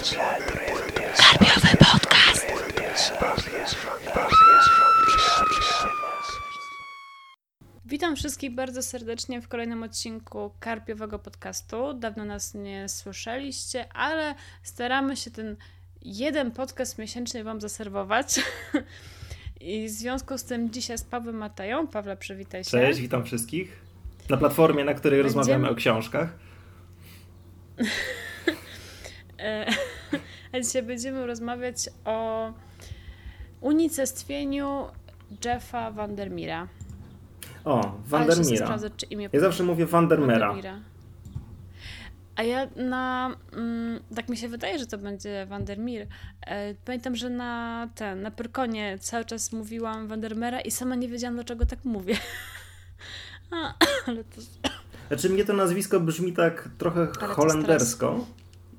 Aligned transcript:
Karpiowy 0.00 1.76
podcast. 1.76 2.46
Witam 7.84 8.16
wszystkich 8.16 8.54
bardzo 8.54 8.82
serdecznie 8.82 9.42
w 9.42 9.48
kolejnym 9.48 9.82
odcinku 9.82 10.50
Karpiowego 10.60 11.18
podcastu. 11.18 11.94
Dawno 11.94 12.24
nas 12.24 12.54
nie 12.54 12.88
słyszeliście, 12.88 13.92
ale 13.92 14.34
staramy 14.62 15.16
się 15.16 15.30
ten 15.30 15.56
jeden 16.02 16.50
podcast 16.50 16.98
miesięcznie 16.98 17.44
Wam 17.44 17.60
zaserwować. 17.60 18.40
I 19.60 19.86
w 19.86 19.90
związku 19.90 20.38
z 20.38 20.44
tym 20.44 20.70
dzisiaj 20.70 20.98
z 20.98 21.04
Pawłem 21.04 21.36
Matają. 21.36 21.86
Pawle, 21.86 22.16
przywitaj 22.16 22.64
się. 22.64 22.70
Cześć, 22.70 23.00
witam 23.00 23.24
wszystkich. 23.24 23.80
Na 24.28 24.36
platformie, 24.36 24.84
na 24.84 24.94
której 24.94 25.22
Będziemy... 25.22 25.38
rozmawiamy 25.40 25.70
o 25.70 25.74
książkach. 25.74 26.32
E, 29.40 29.66
a 30.52 30.60
dzisiaj 30.60 30.82
będziemy 30.82 31.26
rozmawiać 31.26 31.76
o 32.04 32.52
unicestwieniu 33.60 34.86
Jeffa 35.44 35.90
Vandermeera. 35.90 36.68
O, 37.64 37.98
Vandermeera. 38.06 38.78
Ja 39.32 39.40
zawsze 39.40 39.62
mówię 39.62 39.86
Vandermeera. 39.86 40.54
A 42.36 42.42
ja 42.42 42.66
na. 42.76 43.36
Mm, 43.52 44.00
tak 44.14 44.28
mi 44.28 44.36
się 44.36 44.48
wydaje, 44.48 44.78
że 44.78 44.86
to 44.86 44.98
będzie 44.98 45.46
Vandermeer. 45.46 46.06
E, 46.46 46.74
pamiętam, 46.74 47.16
że 47.16 47.30
na 47.30 47.88
ten, 47.94 48.22
na 48.22 48.30
Pyrkonie 48.30 48.98
cały 48.98 49.24
czas 49.24 49.52
mówiłam 49.52 50.08
Vandermeera 50.08 50.60
i 50.60 50.70
sama 50.70 50.94
nie 50.94 51.08
wiedziałam, 51.08 51.34
dlaczego 51.34 51.66
tak 51.66 51.84
mówię. 51.84 52.16
A, 53.50 53.74
ale 54.06 54.24
to. 54.24 54.40
Znaczy, 55.08 55.30
mnie 55.30 55.44
to 55.44 55.52
nazwisko 55.52 56.00
brzmi 56.00 56.32
tak 56.32 56.68
trochę 56.78 57.06
holendersko. 57.20 58.26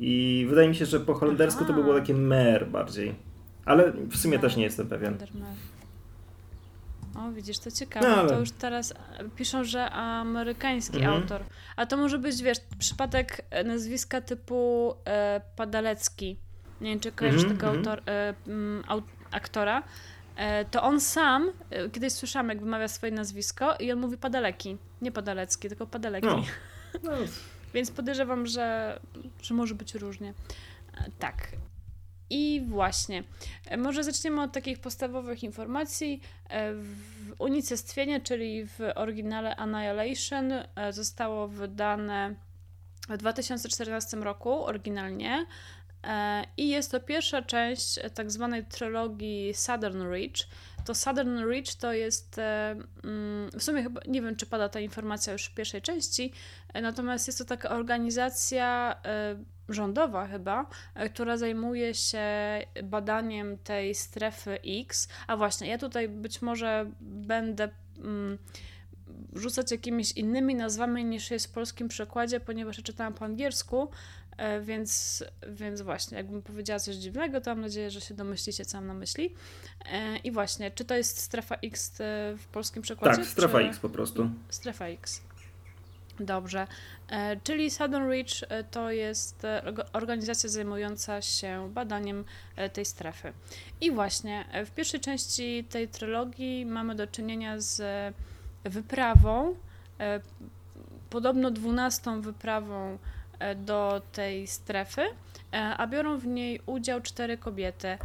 I 0.04 0.46
wydaje 0.50 0.70
mi 0.70 0.76
się, 0.76 0.86
że 0.86 1.00
po 1.00 1.14
holendersku 1.14 1.60
Aha. 1.64 1.68
to 1.68 1.74
by 1.74 1.84
było 1.84 2.00
takie 2.00 2.14
mer 2.14 2.68
bardziej. 2.68 3.16
Ale 3.66 3.92
w 3.92 4.18
sumie 4.18 4.38
mer. 4.38 4.42
też 4.42 4.56
nie 4.56 4.64
jestem 4.64 4.88
pewien. 4.88 5.18
O, 7.16 7.32
widzisz, 7.32 7.60
to 7.60 7.72
ciekawe. 7.72 8.10
No, 8.10 8.16
ale... 8.16 8.30
To 8.30 8.40
już 8.40 8.52
teraz 8.52 8.94
piszą, 9.36 9.64
że 9.64 9.90
amerykański 9.90 10.98
mhm. 10.98 11.14
autor. 11.14 11.42
A 11.76 11.86
to 11.86 11.98
może 11.98 12.18
być, 12.18 12.42
wiesz, 12.42 12.58
przypadek 12.80 13.46
nazwiska 13.66 14.22
typu 14.22 14.94
e, 15.06 15.42
Padalecki. 15.56 16.38
Nie 16.82 16.90
wiem, 16.90 17.00
czy 17.00 17.12
kojarzysz 17.12 17.44
mhm, 17.44 17.58
tego 17.58 17.68
mhm. 17.68 17.88
autor, 17.88 18.10
e, 18.10 18.34
m, 18.48 18.84
aktora. 19.32 19.84
E, 20.36 20.66
to 20.66 20.84
on 20.84 21.00
sam, 21.00 21.52
e, 21.70 21.90
kiedyś 21.90 22.14
słyszałam, 22.14 22.50
jak 22.50 22.60
wymawia 22.60 22.88
swoje 22.88 23.12
nazwisko 23.12 23.76
i 23.80 23.92
on 23.92 24.00
mówi 24.00 24.18
Padaleki. 24.18 24.78
Nie 25.02 25.12
Padalecki, 25.12 25.68
tylko 25.68 25.88
Padaleki. 25.88 26.28
No. 26.28 26.44
No. 27.04 27.12
Więc 27.74 27.92
podejrzewam, 27.92 28.48
że, 28.48 29.00
że 29.42 29.54
może 29.54 29.76
być 29.76 29.96
różnie. 29.96 30.34
E, 30.98 31.12
tak. 31.20 31.48
I 32.30 32.62
właśnie, 32.68 33.24
e, 33.66 33.78
może 33.78 34.04
zaczniemy 34.04 34.42
od 34.42 34.52
takich 34.52 34.80
podstawowych 34.80 35.44
informacji. 35.44 36.22
E, 36.50 36.74
w 36.74 37.34
unicestwienie, 37.40 38.22
czyli 38.22 38.66
w 38.66 38.80
oryginale 38.96 39.56
Annihilation, 39.56 40.54
zostało 40.92 41.48
wydane 41.48 42.36
w 43.10 43.18
2014 43.18 44.18
roku 44.18 44.66
oryginalnie. 44.66 45.46
I 46.58 46.70
jest 46.70 46.92
to 46.92 47.00
pierwsza 47.00 47.42
część 47.42 48.00
tak 48.14 48.32
zwanej 48.32 48.66
trylogii 48.66 49.54
Southern 49.54 50.02
Reach. 50.02 50.48
To 50.86 50.96
Southern 50.96 51.40
Reach 51.40 51.76
to 51.80 51.94
jest, 51.94 52.38
mm, 53.04 53.50
w 53.54 53.64
sumie 53.64 53.84
chyba, 53.84 54.02
nie 54.08 54.22
wiem 54.22 54.36
czy 54.36 54.46
pada 54.46 54.70
ta 54.70 54.80
informacja 54.80 55.34
już 55.34 55.46
w 55.46 55.54
pierwszej 55.54 55.82
części, 55.82 56.34
natomiast 56.74 57.28
jest 57.28 57.40
to 57.40 57.46
taka 57.46 57.70
organizacja 57.70 58.96
rządowa 59.74 60.28
chyba, 60.28 60.66
e, 60.96 61.10
która 61.10 61.38
zajmuje 61.38 61.94
się 61.94 62.22
badaniem 62.84 63.58
tej 63.58 63.96
strefy 63.96 64.60
X. 64.82 65.08
A 65.28 65.38
właśnie, 65.38 65.68
ja 65.68 65.78
tutaj 65.78 66.10
być 66.10 66.42
może 66.42 66.92
będę 67.02 67.70
mm, 67.98 68.38
rzucać 69.34 69.72
jakimiś 69.72 70.12
innymi 70.12 70.56
nazwami 70.56 71.06
niż 71.06 71.32
jest 71.32 71.48
w 71.48 71.52
polskim 71.52 71.88
przekładzie, 71.88 72.40
ponieważ 72.40 72.78
ja 72.78 72.84
czytałam 72.84 73.14
po 73.14 73.26
angielsku, 73.26 73.84
e, 73.84 73.90
więc, 74.62 75.24
więc 75.48 75.82
właśnie, 75.82 76.18
jakbym 76.18 76.42
powiedziała 76.42 76.80
coś 76.80 76.96
dziwnego, 76.96 77.42
to 77.42 77.52
mam 77.52 77.62
nadzieję, 77.62 77.92
że 77.92 78.02
się 78.02 78.14
domyślicie, 78.14 78.66
co 78.66 78.78
mam 78.78 78.88
na 78.88 78.94
myśli. 78.94 79.36
E, 79.86 80.18
I 80.18 80.32
właśnie, 80.32 80.72
czy 80.72 80.86
to 80.86 80.96
jest 80.96 81.18
strefa 81.18 81.56
X 81.56 81.94
w 82.38 82.46
polskim 82.52 82.82
przekładzie? 82.82 83.18
Tak, 83.18 83.26
strefa 83.26 83.60
czy... 83.60 83.66
X 83.66 83.80
po 83.80 83.90
prostu. 83.90 84.30
Strefa 84.50 84.86
X. 84.86 85.22
Dobrze. 86.20 86.68
E, 87.10 87.38
czyli 87.44 87.72
Southern 87.72 88.10
Reach 88.10 88.44
e, 88.50 88.64
to 88.64 88.92
jest 88.92 89.46
e, 89.46 89.62
organizacja 89.94 90.50
zajmująca 90.50 91.22
się 91.22 91.70
badaniem 91.74 92.24
tej 92.74 92.86
strefy. 92.86 93.34
I 93.82 93.92
właśnie 93.92 94.46
w 94.66 94.72
pierwszej 94.72 95.00
części 95.00 95.64
tej 95.70 95.88
trylogii 95.88 96.66
mamy 96.66 96.96
do 96.96 97.08
czynienia 97.08 97.60
z 97.60 97.84
wyprawą, 98.64 99.56
podobno 101.10 101.52
dwunastą 101.52 102.22
wyprawą 102.22 102.98
do 103.56 104.02
tej 104.12 104.48
strefy, 104.48 105.02
a 105.78 105.88
biorą 105.88 106.18
w 106.18 106.28
niej 106.28 106.62
udział 106.66 107.02
cztery 107.02 107.38
kobiety: 107.38 107.98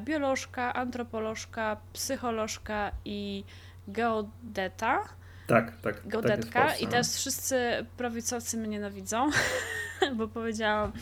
biolożka, 0.00 0.74
antropolożka, 0.74 1.76
psycholożka 1.92 2.92
i 3.04 3.44
geodeta. 3.88 5.08
Tak, 5.46 5.80
tak. 5.80 6.08
Geodetka 6.08 6.66
tak 6.66 6.80
i 6.80 6.84
no. 6.84 6.90
teraz 6.90 7.16
wszyscy 7.16 7.86
prawicowcy 7.96 8.56
mnie 8.56 8.68
nienawidzą, 8.68 9.30
bo 10.16 10.28
powiedziałam, 10.28 10.92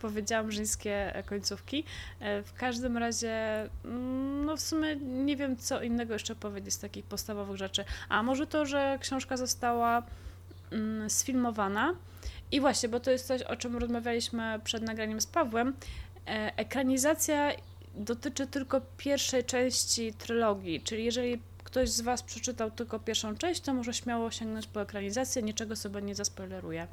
powiedziałam 0.00 0.52
żeńskie 0.52 1.22
końcówki. 1.26 1.84
E, 2.20 2.42
w 2.42 2.54
każdym 2.54 2.96
razie, 2.96 3.68
mm, 3.84 4.44
no 4.44 4.56
w 4.56 4.60
sumie 4.60 4.96
nie 4.96 5.36
wiem, 5.36 5.56
co 5.56 5.82
innego 5.82 6.12
jeszcze 6.12 6.34
powiedzieć 6.34 6.74
z 6.74 6.78
takich 6.78 7.04
podstawowych 7.04 7.56
rzeczy. 7.56 7.84
A 8.08 8.22
może 8.22 8.46
to, 8.46 8.66
że 8.66 8.98
książka 9.00 9.36
została 9.36 10.02
mm, 10.72 11.10
sfilmowana. 11.10 11.94
I 12.52 12.60
właśnie, 12.60 12.88
bo 12.88 13.00
to 13.00 13.10
jest 13.10 13.26
coś, 13.26 13.42
o 13.42 13.56
czym 13.56 13.76
rozmawialiśmy 13.76 14.60
przed 14.64 14.82
nagraniem 14.82 15.20
z 15.20 15.26
Pawłem. 15.26 15.74
E, 16.26 16.56
ekranizacja 16.56 17.52
dotyczy 17.94 18.46
tylko 18.46 18.80
pierwszej 18.96 19.44
części 19.44 20.12
trylogii, 20.12 20.80
czyli 20.80 21.04
jeżeli 21.04 21.38
ktoś 21.64 21.90
z 21.90 22.00
Was 22.00 22.22
przeczytał 22.22 22.70
tylko 22.70 22.98
pierwszą 22.98 23.36
część, 23.36 23.60
to 23.60 23.74
może 23.74 23.94
śmiało 23.94 24.30
sięgnąć 24.30 24.66
po 24.66 24.82
ekranizację, 24.82 25.42
niczego 25.42 25.76
sobie 25.76 26.02
nie 26.02 26.14
zaspoileruję. 26.14 26.86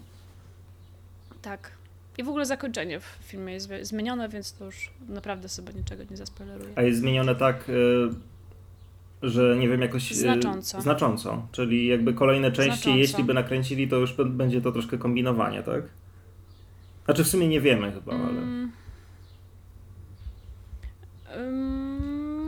Tak. 1.41 1.71
I 2.17 2.23
w 2.23 2.29
ogóle 2.29 2.45
zakończenie 2.45 2.99
w 2.99 3.17
filmie 3.21 3.53
jest 3.53 3.69
zmienione, 3.81 4.29
więc 4.29 4.53
to 4.53 4.65
już 4.65 4.91
naprawdę 5.07 5.49
sobie 5.49 5.73
niczego 5.73 6.03
nie 6.11 6.17
zaspoileruję. 6.17 6.73
A 6.75 6.81
jest 6.81 6.99
zmienione 6.99 7.35
tak, 7.35 7.69
y, 7.69 7.73
że 9.21 9.55
nie 9.59 9.69
wiem, 9.69 9.81
jakoś... 9.81 10.11
Y, 10.11 10.15
znacząco. 10.15 10.81
Znacząco. 10.81 11.47
Czyli 11.51 11.87
jakby 11.87 12.13
kolejne 12.13 12.51
części, 12.51 12.73
znacząco. 12.73 12.99
jeśli 12.99 13.23
by 13.23 13.33
nakręcili, 13.33 13.87
to 13.87 13.95
już 13.95 14.13
będzie 14.13 14.61
to 14.61 14.71
troszkę 14.71 14.97
kombinowanie, 14.97 15.63
tak? 15.63 15.83
Znaczy 17.05 17.23
w 17.23 17.27
sumie 17.27 17.47
nie 17.47 17.61
wiemy 17.61 17.91
chyba, 17.91 18.13
ale... 18.13 18.41
Mm. 18.41 18.71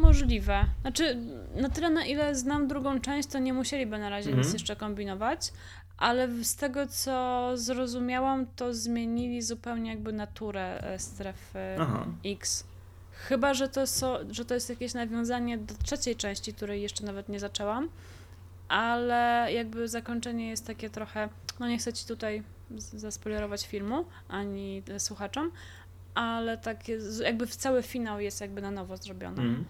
Możliwe. 0.01 0.65
Znaczy, 0.81 1.17
na 1.55 1.69
tyle, 1.69 1.89
na 1.89 2.05
ile 2.05 2.35
znam 2.35 2.67
drugą 2.67 2.99
część, 2.99 3.29
to 3.29 3.39
nie 3.39 3.53
musieliby 3.53 3.97
na 3.97 4.09
razie 4.09 4.29
mhm. 4.29 4.45
nic 4.47 4.53
jeszcze 4.53 4.75
kombinować, 4.75 5.51
ale 5.97 6.43
z 6.43 6.55
tego, 6.55 6.87
co 6.87 7.51
zrozumiałam, 7.57 8.45
to 8.55 8.73
zmienili 8.73 9.41
zupełnie 9.41 9.89
jakby 9.89 10.13
naturę 10.13 10.83
e, 10.83 10.99
strefy 10.99 11.59
Aha. 11.79 12.05
X. 12.25 12.63
Chyba, 13.27 13.53
że 13.53 13.69
to, 13.69 13.87
so, 13.87 14.19
że 14.31 14.45
to 14.45 14.53
jest 14.53 14.69
jakieś 14.69 14.93
nawiązanie 14.93 15.57
do 15.57 15.73
trzeciej 15.83 16.15
części, 16.15 16.53
której 16.53 16.81
jeszcze 16.81 17.05
nawet 17.05 17.29
nie 17.29 17.39
zaczęłam, 17.39 17.89
ale 18.67 19.47
jakby 19.53 19.87
zakończenie 19.87 20.49
jest 20.49 20.67
takie 20.67 20.89
trochę, 20.89 21.29
no 21.59 21.67
nie 21.67 21.77
chcę 21.77 21.93
ci 21.93 22.07
tutaj 22.07 22.43
zaspoilerować 22.77 23.67
filmu, 23.67 24.05
ani 24.27 24.83
słuchaczom, 24.97 25.51
ale 26.15 26.57
tak 26.57 26.87
jest, 26.87 27.21
jakby 27.21 27.47
cały 27.47 27.83
finał 27.83 28.19
jest 28.19 28.41
jakby 28.41 28.61
na 28.61 28.71
nowo 28.71 28.97
zrobiony. 28.97 29.41
Mm. 29.41 29.65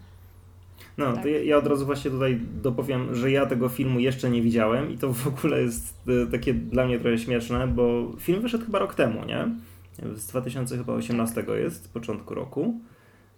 No, 0.98 1.14
tak. 1.14 1.24
to 1.24 1.30
ja, 1.30 1.44
ja, 1.44 1.58
od 1.58 1.68
razu 1.68 1.86
właśnie 1.86 2.12
tutaj 2.12 2.40
dopowiem, 2.62 3.16
że 3.16 3.32
ja 3.32 3.46
tego 3.46 3.70
filmu 3.70 4.00
jeszcze 4.00 4.30
nie 4.30 4.42
widziałem 4.42 4.92
i 4.92 4.98
to 4.98 5.14
w 5.14 5.28
ogóle 5.28 5.62
jest 5.62 5.98
e, 6.08 6.32
takie 6.32 6.54
dla 6.54 6.86
mnie 6.86 7.00
trochę 7.00 7.18
śmieszne, 7.18 7.68
bo 7.68 8.12
film 8.20 8.42
wyszedł 8.42 8.66
chyba 8.66 8.80
rok 8.80 8.96
temu, 8.96 9.26
nie? 9.26 9.48
Z 10.16 10.28
2018 10.28 11.36
tak. 11.36 11.56
jest, 11.56 11.94
początku 11.94 12.34
roku. 12.34 12.80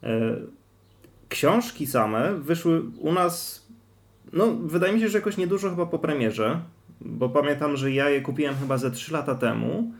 E, 0.03 0.37
książki 1.29 1.87
same 1.87 2.35
wyszły 2.35 2.81
u 2.99 3.13
nas, 3.13 3.67
no 4.33 4.55
wydaje 4.55 4.93
mi 4.93 4.99
się, 4.99 5.09
że 5.09 5.17
jakoś 5.17 5.37
niedużo 5.37 5.69
chyba 5.69 5.85
po 5.85 5.99
premierze, 5.99 6.59
bo 7.01 7.29
pamiętam, 7.29 7.77
że 7.77 7.91
ja 7.91 8.09
je 8.09 8.21
kupiłem 8.21 8.55
chyba 8.55 8.77
ze 8.77 8.91
3 8.91 9.13
lata 9.13 9.35
temu 9.35 9.91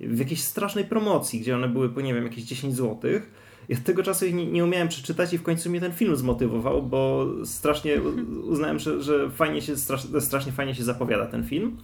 w 0.00 0.18
jakiejś 0.18 0.42
strasznej 0.42 0.84
promocji, 0.84 1.40
gdzie 1.40 1.56
one 1.56 1.68
były 1.68 1.88
po, 1.88 2.00
nie 2.00 2.14
wiem, 2.14 2.24
jakieś 2.24 2.44
10 2.44 2.74
złotych 2.74 3.30
ja 3.68 3.76
tego 3.84 4.02
czasu 4.02 4.26
ich 4.26 4.34
nie, 4.34 4.46
nie 4.46 4.64
umiałem 4.64 4.88
przeczytać 4.88 5.32
i 5.32 5.38
w 5.38 5.42
końcu 5.42 5.70
mnie 5.70 5.80
ten 5.80 5.92
film 5.92 6.16
zmotywował, 6.16 6.82
bo 6.82 7.26
strasznie 7.44 8.00
uznałem, 8.42 8.78
że, 8.78 9.02
że 9.02 9.30
fajnie 9.30 9.62
się, 9.62 9.76
strasznie 10.20 10.52
fajnie 10.52 10.74
się 10.74 10.84
zapowiada 10.84 11.26
ten 11.26 11.44
film. 11.44 11.76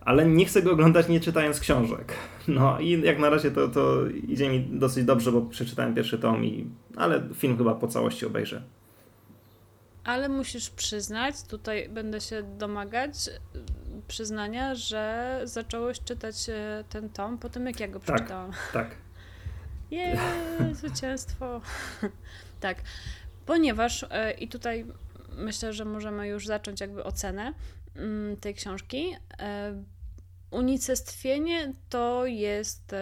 Ale 0.00 0.26
nie 0.26 0.44
chcę 0.44 0.62
go 0.62 0.72
oglądać 0.72 1.08
nie 1.08 1.20
czytając 1.20 1.60
książek. 1.60 2.14
No 2.48 2.80
i 2.80 3.00
jak 3.00 3.18
na 3.18 3.30
razie 3.30 3.50
to, 3.50 3.68
to 3.68 4.06
idzie 4.06 4.48
mi 4.48 4.60
dosyć 4.60 5.04
dobrze, 5.04 5.32
bo 5.32 5.42
przeczytałem 5.42 5.94
pierwszy 5.94 6.18
tom, 6.18 6.44
i, 6.44 6.66
ale 6.96 7.22
film 7.34 7.58
chyba 7.58 7.74
po 7.74 7.88
całości 7.88 8.26
obejrzę. 8.26 8.62
Ale 10.04 10.28
musisz 10.28 10.70
przyznać, 10.70 11.34
tutaj 11.42 11.88
będę 11.88 12.20
się 12.20 12.42
domagać 12.58 13.14
przyznania, 14.08 14.74
że 14.74 15.40
zacząłeś 15.44 16.00
czytać 16.00 16.48
e, 16.48 16.84
ten 16.88 17.10
tom 17.10 17.38
po 17.38 17.48
tym, 17.48 17.66
jak 17.66 17.80
ja 17.80 17.88
go 17.88 18.00
tak, 18.00 18.16
przeczytałam. 18.16 18.50
Tak, 18.50 18.72
tak. 18.72 18.96
Jej, 19.90 20.18
zwycięstwo. 20.72 21.60
tak, 22.60 22.78
ponieważ 23.46 24.06
e, 24.10 24.32
i 24.32 24.48
tutaj 24.48 24.86
myślę, 25.36 25.72
że 25.72 25.84
możemy 25.84 26.28
już 26.28 26.46
zacząć 26.46 26.80
jakby 26.80 27.04
ocenę 27.04 27.52
tej 28.40 28.54
książki. 28.54 29.16
E, 29.38 29.84
unicestwienie 30.50 31.72
to 31.88 32.26
jest 32.26 32.94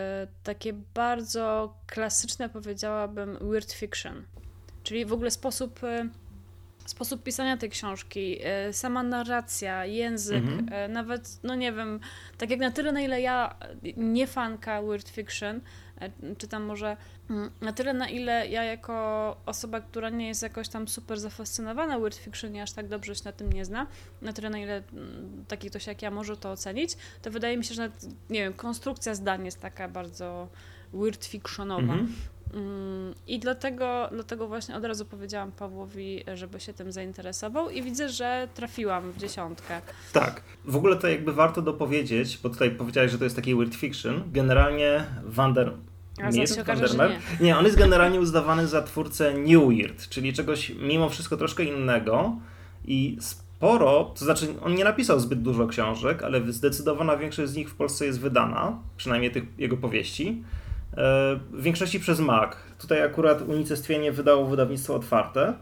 takie 0.43 0.73
bardzo 0.73 1.75
klasyczne, 1.87 2.49
powiedziałabym, 2.49 3.39
weird 3.41 3.73
fiction. 3.73 4.25
Czyli 4.83 5.05
w 5.05 5.13
ogóle 5.13 5.31
sposób 5.31 5.81
sposób 6.91 7.23
pisania 7.23 7.57
tej 7.57 7.71
książki, 7.71 8.39
e, 8.43 8.73
sama 8.73 9.03
narracja, 9.03 9.85
język, 9.85 10.45
mhm. 10.45 10.69
E, 10.73 10.89
nawet, 10.89 11.41
no 11.43 11.55
nie 11.55 11.73
wiem, 11.73 12.01
tak 12.39 12.51
jak 12.51 12.61
na 12.61 12.71
tyle, 12.71 12.93
na 12.93 13.01
ile 13.01 13.21
ja 13.21 13.55
nie 13.97 14.27
fanka 14.27 14.83
weird 14.83 15.09
fiction, 15.09 15.61
e, 16.01 16.11
czytam 16.39 16.63
może 16.63 16.97
mm, 17.31 17.51
na 17.61 17.73
tyle, 17.73 17.95
na 17.95 18.09
ile 18.09 18.49
ja 18.49 18.65
jako 18.65 19.37
osoba, 19.47 19.81
która 19.81 20.11
nie 20.11 20.29
jest 20.29 20.43
jakoś 20.43 20.69
tam 20.69 20.89
super 20.89 21.21
zafascynowana 21.21 21.99
weird 21.99 22.17
fiction 22.17 22.55
i 22.55 22.61
aż 22.61 22.73
tak 22.73 22.89
dobrze 22.89 23.15
się 23.15 23.23
na 23.25 23.33
tym 23.33 23.53
nie 23.53 23.65
zna, 23.65 23.87
na 24.23 24.33
tyle, 24.33 24.51
na 24.51 24.59
ile 24.59 24.83
mm, 24.93 25.45
taki 25.49 25.71
ktoś 25.71 25.87
jak 25.87 26.03
ja 26.03 26.11
może 26.11 26.37
to 26.37 26.51
ocenić, 26.51 26.97
to 27.23 27.31
wydaje 27.31 27.57
mi 27.57 27.65
się, 27.65 27.75
że 27.75 27.83
nawet, 27.83 28.05
nie 28.31 28.41
wiem, 28.41 28.53
konstrukcja 28.53 29.15
zdań 29.15 29.45
jest 29.45 29.61
taka 29.61 29.89
bardzo 29.89 30.49
weird 30.93 31.25
fictionowa. 31.25 31.93
Mhm. 31.93 32.15
Mm, 32.55 33.15
I 33.27 33.39
dlatego, 33.39 34.09
dlatego 34.13 34.49
właśnie 34.49 34.77
od 34.77 34.85
razu 34.85 35.05
powiedziałam 35.05 35.53
Pawłowi, 35.53 36.25
żeby 36.35 36.61
się 36.61 36.73
tym 36.73 36.93
zainteresował 36.93 37.71
i 37.71 37.83
widzę, 37.83 38.09
że 38.09 38.49
trafiłam 38.55 39.13
w 39.13 39.17
dziesiątkę. 39.17 39.81
Tak. 40.13 40.43
W 40.65 40.77
ogóle 40.77 40.97
to 40.97 41.09
jakby 41.09 41.33
warto 41.33 41.63
dopowiedzieć, 41.63 42.39
bo 42.43 42.51
tutaj 42.51 42.71
powiedziałeś, 42.71 43.13
że 43.13 43.19
to 43.19 43.25
jest 43.25 43.37
taki 43.37 43.55
weird 43.55 43.75
fiction. 43.75 44.23
Generalnie 44.33 45.05
Wander... 45.25 45.73
A 46.23 46.31
nie 46.31 46.47
się 46.47 46.61
okaże, 46.63 46.89
że 46.89 47.09
nie. 47.09 47.47
nie, 47.47 47.59
on 47.59 47.65
jest 47.65 47.79
generalnie 47.79 48.21
uznawany 48.21 48.67
za 48.67 48.83
twórcę 48.83 49.35
New 49.35 49.69
Weird, 49.69 50.09
czyli 50.09 50.33
czegoś 50.33 50.71
mimo 50.71 51.09
wszystko 51.09 51.37
troszkę 51.37 51.65
innego 51.65 52.37
i 52.85 53.17
sporo, 53.21 54.13
to 54.19 54.25
znaczy 54.25 54.55
on 54.63 54.75
nie 54.75 54.85
napisał 54.85 55.21
zbyt 55.21 55.43
dużo 55.43 55.67
książek, 55.67 56.23
ale 56.23 56.53
zdecydowana 56.53 57.17
większość 57.17 57.53
z 57.53 57.57
nich 57.57 57.71
w 57.71 57.75
Polsce 57.75 58.07
jest 58.07 58.21
wydana, 58.21 58.79
przynajmniej 58.97 59.31
tych 59.31 59.45
jego 59.59 59.77
powieści. 59.77 60.43
W 61.53 61.63
większości 61.63 62.01
przez 62.01 62.21
Mac. 62.21 62.53
Tutaj 62.81 63.03
akurat 63.03 63.43
unicestwienie 63.43 64.13
wydało 64.13 64.47
wydawnictwo 64.47 64.95
otwarte. 64.95 65.55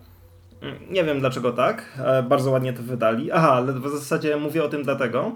Nie 0.91 1.05
wiem 1.05 1.21
dlaczego 1.21 1.53
tak, 1.53 1.99
bardzo 2.29 2.51
ładnie 2.51 2.73
to 2.73 2.83
wydali. 2.83 3.33
Aha, 3.33 3.53
ale 3.53 3.73
w 3.73 3.89
zasadzie 3.89 4.37
mówię 4.37 4.65
o 4.65 4.69
tym 4.69 4.83
dlatego, 4.83 5.33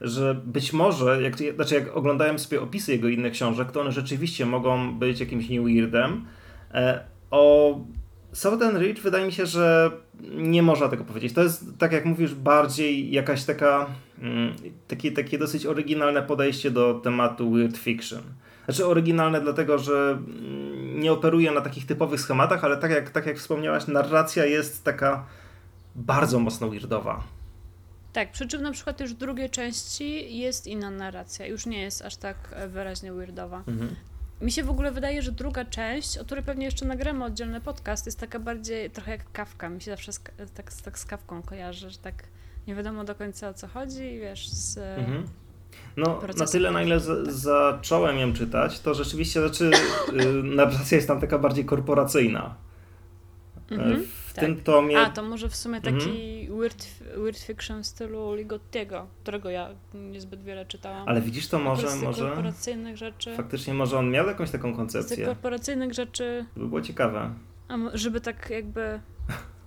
że 0.00 0.34
być 0.44 0.72
może, 0.72 1.22
jak, 1.22 1.36
znaczy 1.54 1.74
jak 1.74 1.96
oglądałem 1.96 2.38
sobie 2.38 2.60
opisy 2.60 2.92
jego 2.92 3.08
innych 3.08 3.32
książek, 3.32 3.72
to 3.72 3.80
one 3.80 3.92
rzeczywiście 3.92 4.46
mogą 4.46 4.98
być 4.98 5.20
jakimś 5.20 5.50
New 5.50 5.64
Weirdem. 5.64 6.24
E, 6.74 7.04
o 7.30 7.74
Southern 8.32 8.78
Ridge 8.78 9.00
wydaje 9.00 9.26
mi 9.26 9.32
się, 9.32 9.46
że 9.46 9.90
nie 10.34 10.62
można 10.62 10.88
tego 10.88 11.04
powiedzieć. 11.04 11.32
To 11.32 11.42
jest, 11.42 11.78
tak 11.78 11.92
jak 11.92 12.04
mówisz, 12.04 12.34
bardziej 12.34 13.10
jakaś 13.10 13.44
taka, 13.44 13.86
mm, 14.22 14.54
takie, 14.88 15.12
takie 15.12 15.38
dosyć 15.38 15.66
oryginalne 15.66 16.22
podejście 16.22 16.70
do 16.70 16.94
tematu 16.94 17.52
weird 17.52 17.76
fiction. 17.76 18.22
Znaczy 18.64 18.86
oryginalne 18.86 19.40
dlatego, 19.40 19.78
że 19.78 20.10
mm, 20.10 21.00
nie 21.00 21.12
operuje 21.12 21.52
na 21.52 21.60
takich 21.60 21.86
typowych 21.86 22.20
schematach, 22.20 22.64
ale 22.64 22.76
tak 22.76 22.90
jak, 22.90 23.10
tak 23.10 23.26
jak 23.26 23.38
wspomniałaś, 23.38 23.86
narracja 23.86 24.44
jest 24.44 24.84
taka 24.84 25.26
bardzo 25.94 26.38
mocno 26.38 26.68
weirdowa. 26.68 27.24
Tak, 28.12 28.32
przy 28.32 28.46
czym 28.46 28.62
na 28.62 28.72
przykład 28.72 29.00
już 29.00 29.14
w 29.14 29.16
drugiej 29.16 29.50
części 29.50 30.38
jest 30.38 30.66
inna 30.66 30.90
narracja, 30.90 31.46
już 31.46 31.66
nie 31.66 31.82
jest 31.82 32.02
aż 32.02 32.16
tak 32.16 32.36
e, 32.52 32.68
wyraźnie 32.68 33.12
weirdowa. 33.12 33.62
Mhm. 33.68 33.96
Mi 34.40 34.52
się 34.52 34.64
w 34.64 34.70
ogóle 34.70 34.92
wydaje, 34.92 35.22
że 35.22 35.32
druga 35.32 35.64
część, 35.64 36.18
o 36.18 36.24
której 36.24 36.44
pewnie 36.44 36.64
jeszcze 36.64 36.86
nagramy 36.86 37.24
oddzielny 37.24 37.60
podcast, 37.60 38.06
jest 38.06 38.20
taka 38.20 38.38
bardziej 38.38 38.90
trochę 38.90 39.10
jak 39.10 39.32
kawka. 39.32 39.68
Mi 39.68 39.82
się 39.82 39.90
zawsze 39.90 40.12
z, 40.12 40.20
tak, 40.54 40.72
tak 40.84 40.98
z 40.98 41.04
kawką 41.04 41.42
kojarzy, 41.42 41.90
że 41.90 41.98
tak 41.98 42.14
nie 42.66 42.74
wiadomo 42.74 43.04
do 43.04 43.14
końca 43.14 43.48
o 43.48 43.54
co 43.54 43.68
chodzi, 43.68 44.18
wiesz, 44.18 44.48
z, 44.48 44.78
mhm. 44.78 45.26
No, 45.96 46.20
na 46.38 46.46
tyle, 46.46 46.70
na 46.70 46.82
ile 46.82 47.00
z, 47.00 47.28
zacząłem 47.28 48.18
ją 48.18 48.32
czytać, 48.32 48.80
to 48.80 48.94
rzeczywiście, 48.94 49.40
znaczy, 49.40 49.70
y, 50.12 50.42
narracja 50.42 50.96
jest 50.96 51.08
tam 51.08 51.20
taka 51.20 51.38
bardziej 51.38 51.64
korporacyjna. 51.64 52.54
Mhm, 53.70 54.04
w 54.26 54.32
tak. 54.32 54.44
tym 54.44 54.60
tomie... 54.60 55.00
A, 55.00 55.10
to 55.10 55.22
może 55.22 55.48
w 55.48 55.56
sumie 55.56 55.80
taki 55.80 56.40
mhm. 56.40 56.58
weird, 56.58 56.86
weird 57.16 57.38
fiction 57.38 57.82
w 57.82 57.86
stylu 57.86 58.34
Ligottiego, 58.34 59.06
którego 59.22 59.50
ja 59.50 59.68
niezbyt 59.94 60.42
wiele 60.42 60.66
czytałam. 60.66 61.08
Ale 61.08 61.20
widzisz, 61.20 61.48
to 61.48 61.58
może... 61.58 61.90
Z 61.90 62.02
może 62.02 62.24
korporacyjnych 62.24 62.96
rzeczy... 62.96 63.36
Faktycznie 63.36 63.74
może 63.74 63.98
on 63.98 64.10
miał 64.10 64.26
jakąś 64.26 64.50
taką 64.50 64.76
koncepcję. 64.76 65.24
Z 65.24 65.28
korporacyjnych 65.28 65.92
rzeczy... 65.92 66.46
To 66.54 66.60
by 66.60 66.68
było 66.68 66.80
ciekawe. 66.80 67.34
A, 67.68 67.76
żeby 67.94 68.20
tak 68.20 68.50
jakby... 68.50 69.00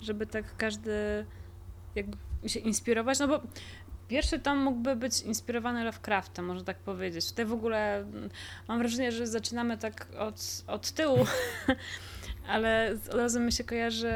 Żeby 0.02 0.26
tak 0.26 0.58
każdy 0.58 1.26
jakby 1.96 2.18
się 2.46 2.60
inspirować, 2.60 3.20
no 3.20 3.28
bo 3.28 3.42
Pierwszy 4.08 4.40
tom 4.40 4.58
mógłby 4.58 4.96
być 4.96 5.22
inspirowany 5.22 5.84
Lovecraftem, 5.84 6.46
można 6.46 6.64
tak 6.64 6.78
powiedzieć. 6.78 7.30
Tutaj 7.30 7.46
w 7.46 7.54
ogóle 7.54 7.98
mm, 7.98 8.30
mam 8.68 8.80
wrażenie, 8.80 9.12
że 9.12 9.28
zaczynamy 9.28 9.78
tak 9.78 10.08
od, 10.18 10.64
od 10.68 10.92
tyłu, 10.92 11.26
ale 12.48 12.96
od 13.10 13.14
razu 13.14 13.40
mi 13.40 13.52
się 13.52 13.64
kojarzy, 13.64 14.14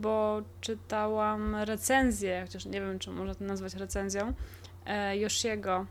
bo 0.00 0.42
czytałam 0.60 1.56
recenzję, 1.56 2.42
chociaż 2.46 2.66
nie 2.66 2.80
wiem, 2.80 2.98
czy 2.98 3.10
można 3.10 3.34
to 3.34 3.44
nazwać 3.44 3.74
recenzją, 3.74 4.32
e, 4.86 5.16
Yoshiego, 5.18 5.86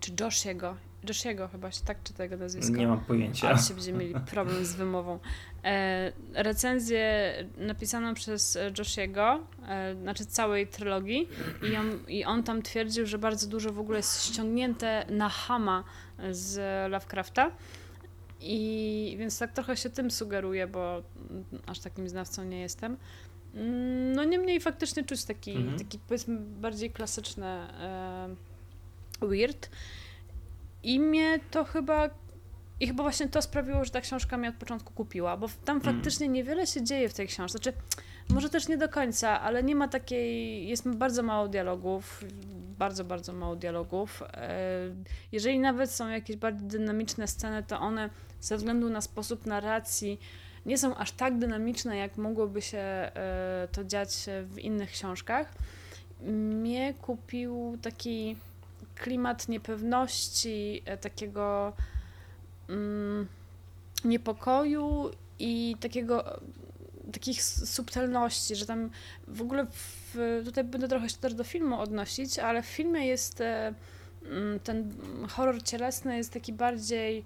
czy 0.00 0.12
Joshiego, 0.20 0.76
Joshiego 1.08 1.48
chyba 1.48 1.70
się 1.70 1.84
tak 1.84 2.02
czyta 2.02 2.22
jego 2.22 2.36
nazwisko. 2.36 2.76
Nie 2.76 2.86
mam 2.86 3.00
pojęcia. 3.00 3.48
Ale 3.48 3.58
się 3.58 3.74
będziemy 3.74 3.98
mieli 3.98 4.14
problem 4.30 4.64
z 4.64 4.74
wymową. 4.74 5.18
E, 5.64 6.12
recenzję 6.34 7.32
napisaną 7.58 8.14
przez 8.14 8.58
Joshiego, 8.78 9.40
e, 9.68 9.94
znaczy 10.02 10.26
całej 10.26 10.66
trylogii 10.66 11.28
i 11.72 11.76
on, 11.76 11.98
i 12.08 12.24
on 12.24 12.42
tam 12.42 12.62
twierdził, 12.62 13.06
że 13.06 13.18
bardzo 13.18 13.46
dużo 13.48 13.72
w 13.72 13.78
ogóle 13.78 13.98
jest 13.98 14.24
ściągnięte 14.24 15.06
na 15.10 15.28
Hama 15.28 15.84
z 16.30 16.60
Lovecrafta. 16.90 17.50
I 18.40 19.16
więc 19.18 19.38
tak 19.38 19.52
trochę 19.52 19.76
się 19.76 19.90
tym 19.90 20.10
sugeruję, 20.10 20.66
bo 20.66 21.02
aż 21.66 21.78
takim 21.78 22.08
znawcą 22.08 22.44
nie 22.44 22.60
jestem. 22.60 22.96
No 24.14 24.24
niemniej 24.24 24.60
faktycznie 24.60 25.04
czuć 25.04 25.24
taki, 25.24 25.50
mhm. 25.52 25.78
taki 25.78 25.98
powiedzmy 25.98 26.38
bardziej 26.38 26.90
klasyczny 26.90 27.46
e, 27.46 28.34
weird. 29.22 29.70
I 30.86 31.00
mnie 31.00 31.40
to 31.50 31.64
chyba. 31.64 32.10
I 32.80 32.86
chyba 32.86 33.02
właśnie 33.02 33.28
to 33.28 33.42
sprawiło, 33.42 33.84
że 33.84 33.90
ta 33.90 34.00
książka 34.00 34.36
mnie 34.36 34.48
od 34.48 34.54
początku 34.54 34.92
kupiła, 34.92 35.36
bo 35.36 35.48
tam 35.64 35.80
mm. 35.80 35.94
faktycznie 35.94 36.28
niewiele 36.28 36.66
się 36.66 36.82
dzieje 36.84 37.08
w 37.08 37.14
tej 37.14 37.26
książce. 37.26 37.58
Znaczy, 37.58 37.72
może 38.28 38.50
też 38.50 38.68
nie 38.68 38.76
do 38.76 38.88
końca, 38.88 39.40
ale 39.40 39.62
nie 39.62 39.74
ma 39.74 39.88
takiej. 39.88 40.68
Jest 40.68 40.88
bardzo 40.88 41.22
mało 41.22 41.48
dialogów, 41.48 42.24
bardzo, 42.78 43.04
bardzo 43.04 43.32
mało 43.32 43.56
dialogów. 43.56 44.22
E, 44.22 44.58
jeżeli 45.32 45.58
nawet 45.58 45.90
są 45.90 46.08
jakieś 46.08 46.36
bardziej 46.36 46.68
dynamiczne 46.68 47.28
sceny, 47.28 47.62
to 47.62 47.80
one 47.80 48.10
ze 48.40 48.56
względu 48.56 48.90
na 48.90 49.00
sposób 49.00 49.46
narracji 49.46 50.20
nie 50.66 50.78
są 50.78 50.96
aż 50.96 51.12
tak 51.12 51.38
dynamiczne, 51.38 51.96
jak 51.96 52.16
mogłoby 52.16 52.62
się 52.62 52.78
e, 52.78 53.68
to 53.72 53.84
dziać 53.84 54.26
w 54.44 54.58
innych 54.58 54.90
książkach. 54.90 55.52
Mnie 56.20 56.94
kupił 56.94 57.78
taki 57.82 58.36
klimat 58.94 59.48
niepewności, 59.48 60.82
e, 60.84 60.96
takiego 60.96 61.72
mm, 62.68 63.26
niepokoju 64.04 65.10
i 65.38 65.76
takiego 65.80 66.40
takich 67.12 67.42
subtelności, 67.42 68.56
że 68.56 68.66
tam 68.66 68.90
w 69.28 69.42
ogóle 69.42 69.66
w, 69.66 70.42
tutaj 70.44 70.64
będę 70.64 70.88
trochę 70.88 71.08
się 71.08 71.16
też 71.16 71.34
do 71.34 71.44
filmu 71.44 71.80
odnosić, 71.80 72.38
ale 72.38 72.62
w 72.62 72.66
filmie 72.66 73.06
jest 73.06 73.40
e, 73.40 73.74
mm, 74.24 74.60
ten 74.60 74.94
horror 75.28 75.62
cielesny 75.62 76.16
jest 76.16 76.32
taki 76.32 76.52
bardziej 76.52 77.24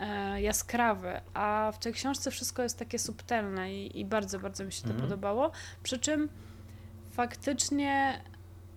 e, 0.00 0.42
jaskrawy, 0.42 1.20
a 1.34 1.72
w 1.74 1.78
tej 1.78 1.92
książce 1.92 2.30
wszystko 2.30 2.62
jest 2.62 2.78
takie 2.78 2.98
subtelne 2.98 3.74
i, 3.74 4.00
i 4.00 4.04
bardzo, 4.04 4.38
bardzo 4.38 4.64
mi 4.64 4.72
się 4.72 4.82
to 4.82 4.90
mhm. 4.90 5.08
podobało. 5.08 5.50
Przy 5.82 5.98
czym 5.98 6.28
faktycznie 7.12 8.22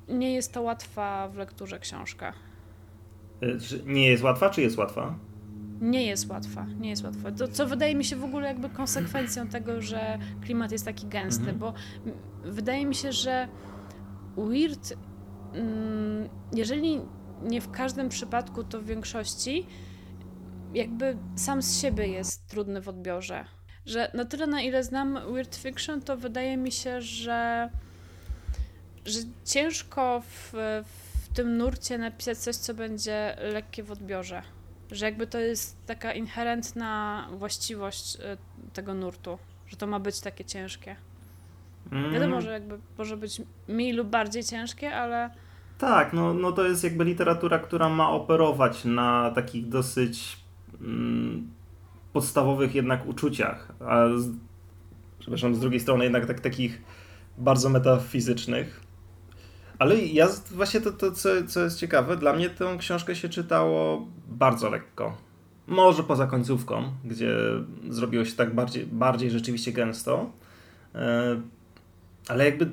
nie 0.07 0.33
jest 0.33 0.53
to 0.53 0.61
łatwa 0.61 1.27
w 1.27 1.35
lekturze 1.35 1.79
książka. 1.79 2.33
E, 3.41 3.47
nie 3.85 4.07
jest 4.07 4.23
łatwa, 4.23 4.49
czy 4.49 4.61
jest 4.61 4.77
łatwa? 4.77 5.15
Nie 5.81 6.05
jest 6.05 6.29
łatwa, 6.29 6.65
nie 6.79 6.89
jest 6.89 7.03
łatwa. 7.03 7.31
To, 7.31 7.47
co 7.47 7.67
wydaje 7.67 7.95
mi 7.95 8.05
się 8.05 8.15
w 8.15 8.23
ogóle 8.23 8.47
jakby 8.47 8.69
konsekwencją 8.69 9.47
tego, 9.57 9.81
że 9.81 10.19
klimat 10.41 10.71
jest 10.71 10.85
taki 10.85 11.07
gęsty, 11.07 11.49
mhm. 11.49 11.57
bo 11.59 11.73
wydaje 12.43 12.85
mi 12.85 12.95
się, 12.95 13.11
że 13.11 13.47
Weird, 14.37 14.93
mm, 15.53 16.29
jeżeli 16.53 17.01
nie 17.43 17.61
w 17.61 17.71
każdym 17.71 18.09
przypadku, 18.09 18.63
to 18.63 18.81
w 18.81 18.85
większości, 18.85 19.67
jakby 20.73 21.17
sam 21.35 21.61
z 21.61 21.81
siebie 21.81 22.07
jest 22.07 22.47
trudny 22.47 22.81
w 22.81 22.89
odbiorze. 22.89 23.45
Że 23.85 24.11
na 24.13 24.25
tyle, 24.25 24.47
na 24.47 24.61
ile 24.61 24.83
znam 24.83 25.19
weird 25.33 25.55
fiction, 25.55 26.01
to 26.01 26.17
wydaje 26.17 26.57
mi 26.57 26.71
się, 26.71 27.01
że, 27.01 27.69
że 29.05 29.19
ciężko 29.45 30.21
w, 30.21 30.53
w 31.23 31.33
tym 31.35 31.57
nurcie 31.57 31.97
napisać 31.97 32.37
coś, 32.37 32.55
co 32.55 32.73
będzie 32.73 33.37
lekkie 33.53 33.83
w 33.83 33.91
odbiorze. 33.91 34.41
Że 34.91 35.05
jakby 35.05 35.27
to 35.27 35.39
jest 35.39 35.85
taka 35.85 36.13
inherentna 36.13 37.27
właściwość 37.31 38.15
y, 38.15 38.19
tego 38.73 38.93
nurtu, 38.93 39.37
że 39.67 39.77
to 39.77 39.87
ma 39.87 39.99
być 39.99 40.21
takie 40.21 40.45
ciężkie. 40.45 40.95
Mm. 41.91 42.13
Wiadomo, 42.13 42.41
że 42.41 42.51
jakby 42.51 42.79
może 42.97 43.17
być 43.17 43.41
mniej 43.67 43.93
lub 43.93 44.07
bardziej 44.07 44.43
ciężkie, 44.43 44.95
ale. 44.95 45.29
Tak, 45.77 46.13
no, 46.13 46.33
no 46.33 46.51
to 46.51 46.63
jest 46.63 46.83
jakby 46.83 47.03
literatura, 47.03 47.59
która 47.59 47.89
ma 47.89 48.09
operować 48.09 48.85
na 48.85 49.31
takich 49.35 49.69
dosyć 49.69 50.37
mm, 50.81 51.49
podstawowych 52.13 52.75
jednak 52.75 53.05
uczuciach, 53.05 53.71
a 53.79 54.07
z, 54.17 54.31
przepraszam, 55.19 55.55
z 55.55 55.59
drugiej 55.59 55.79
strony 55.79 56.03
jednak 56.03 56.25
tak, 56.25 56.39
takich 56.39 56.81
bardzo 57.37 57.69
metafizycznych. 57.69 58.84
Ale 59.79 59.97
ja 59.97 60.27
właśnie 60.51 60.81
to, 60.81 60.91
to 60.91 61.11
co, 61.11 61.29
co 61.47 61.63
jest 61.63 61.79
ciekawe, 61.79 62.17
dla 62.17 62.33
mnie 62.33 62.49
tę 62.49 62.75
książkę 62.79 63.15
się 63.15 63.29
czytało 63.29 64.07
bardzo 64.27 64.69
lekko. 64.69 65.17
Może 65.67 66.03
poza 66.03 66.27
końcówką, 66.27 66.91
gdzie 67.05 67.35
zrobiło 67.89 68.25
się 68.25 68.35
tak 68.35 68.55
bardziej, 68.55 68.85
bardziej 68.85 69.31
rzeczywiście 69.31 69.71
gęsto. 69.71 70.31
E, 70.95 71.41
ale 72.27 72.45
jakby 72.45 72.69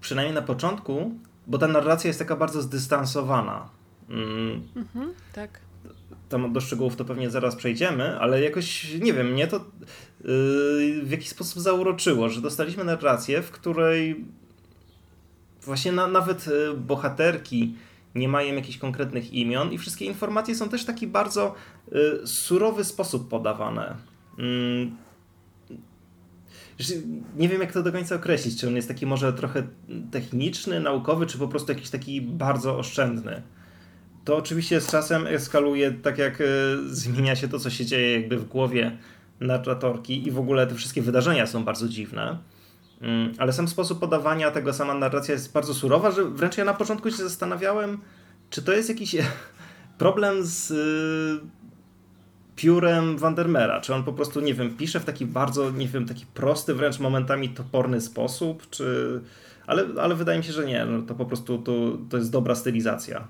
przynajmniej 0.00 0.34
na 0.34 0.42
początku, 0.42 1.12
bo 1.46 1.58
ta 1.58 1.68
narracja 1.68 2.08
jest 2.08 2.18
taka 2.18 2.36
bardzo 2.36 2.62
zdystansowana. 2.62 3.68
Mm. 4.08 4.62
Mhm, 4.76 5.14
tak. 5.34 5.60
Tam 6.28 6.52
do 6.52 6.60
szczegółów 6.60 6.96
to 6.96 7.04
pewnie 7.04 7.30
zaraz 7.30 7.56
przejdziemy, 7.56 8.20
ale 8.20 8.42
jakoś, 8.42 8.94
nie 9.00 9.12
wiem, 9.12 9.26
mnie 9.32 9.46
to 9.46 9.56
yy, 9.56 11.02
w 11.02 11.10
jakiś 11.10 11.28
sposób 11.28 11.62
zauroczyło, 11.62 12.28
że 12.28 12.40
dostaliśmy 12.40 12.84
narrację, 12.84 13.42
w 13.42 13.50
której 13.50 14.24
właśnie 15.62 15.92
na, 15.92 16.06
nawet 16.06 16.48
y, 16.48 16.74
bohaterki 16.74 17.74
nie 18.14 18.28
mają 18.28 18.54
jakichś 18.54 18.78
konkretnych 18.78 19.32
imion 19.32 19.72
i 19.72 19.78
wszystkie 19.78 20.04
informacje 20.04 20.54
są 20.54 20.68
też 20.68 20.82
w 20.82 20.86
taki 20.86 21.06
bardzo 21.06 21.54
y, 21.92 22.26
surowy 22.26 22.84
sposób 22.84 23.28
podawane. 23.28 23.96
Mm, 24.38 24.96
nie 27.36 27.48
wiem, 27.48 27.60
jak 27.60 27.72
to 27.72 27.82
do 27.82 27.92
końca 27.92 28.14
określić. 28.14 28.60
Czy 28.60 28.68
on 28.68 28.76
jest 28.76 28.88
taki 28.88 29.06
może 29.06 29.32
trochę 29.32 29.62
techniczny, 30.10 30.80
naukowy, 30.80 31.26
czy 31.26 31.38
po 31.38 31.48
prostu 31.48 31.72
jakiś 31.72 31.90
taki 31.90 32.20
bardzo 32.20 32.78
oszczędny. 32.78 33.42
To 34.24 34.36
oczywiście 34.36 34.80
z 34.80 34.90
czasem 34.90 35.26
eskaluje, 35.26 35.92
tak 35.92 36.18
jak 36.18 36.40
y, 36.40 36.44
zmienia 36.86 37.36
się 37.36 37.48
to, 37.48 37.58
co 37.58 37.70
się 37.70 37.86
dzieje 37.86 38.20
jakby 38.20 38.36
w 38.36 38.44
głowie 38.44 38.98
narratorki 39.40 40.28
i 40.28 40.30
w 40.30 40.38
ogóle 40.38 40.66
te 40.66 40.74
wszystkie 40.74 41.02
wydarzenia 41.02 41.46
są 41.46 41.64
bardzo 41.64 41.88
dziwne. 41.88 42.38
Mm, 43.00 43.32
ale 43.38 43.52
sam 43.52 43.68
sposób 43.68 44.00
podawania 44.00 44.50
tego, 44.50 44.72
sama 44.72 44.94
narracja 44.94 45.32
jest 45.32 45.52
bardzo 45.52 45.74
surowa, 45.74 46.10
że 46.10 46.24
wręcz 46.24 46.58
ja 46.58 46.64
na 46.64 46.74
początku 46.74 47.10
się 47.10 47.16
zastanawiałem, 47.16 47.98
czy 48.50 48.62
to 48.62 48.72
jest 48.72 48.88
jakiś 48.88 49.16
problem 49.98 50.36
z 50.40 50.70
y, 50.70 51.46
piórem 52.56 53.18
Vandermeera, 53.18 53.80
czy 53.80 53.94
on 53.94 54.04
po 54.04 54.12
prostu, 54.12 54.40
nie 54.40 54.54
wiem, 54.54 54.76
pisze 54.76 55.00
w 55.00 55.04
taki 55.04 55.26
bardzo, 55.26 55.70
nie 55.70 55.88
wiem, 55.88 56.06
taki 56.06 56.26
prosty, 56.26 56.74
wręcz 56.74 56.98
momentami 56.98 57.48
toporny 57.48 58.00
sposób, 58.00 58.70
czy... 58.70 59.20
Ale, 59.66 59.86
ale 60.00 60.14
wydaje 60.14 60.38
mi 60.38 60.44
się, 60.44 60.52
że 60.52 60.66
nie, 60.66 60.84
no 60.84 61.02
to 61.02 61.14
po 61.14 61.26
prostu 61.26 61.58
to, 61.58 61.72
to 62.10 62.16
jest 62.16 62.32
dobra 62.32 62.54
stylizacja. 62.54 63.28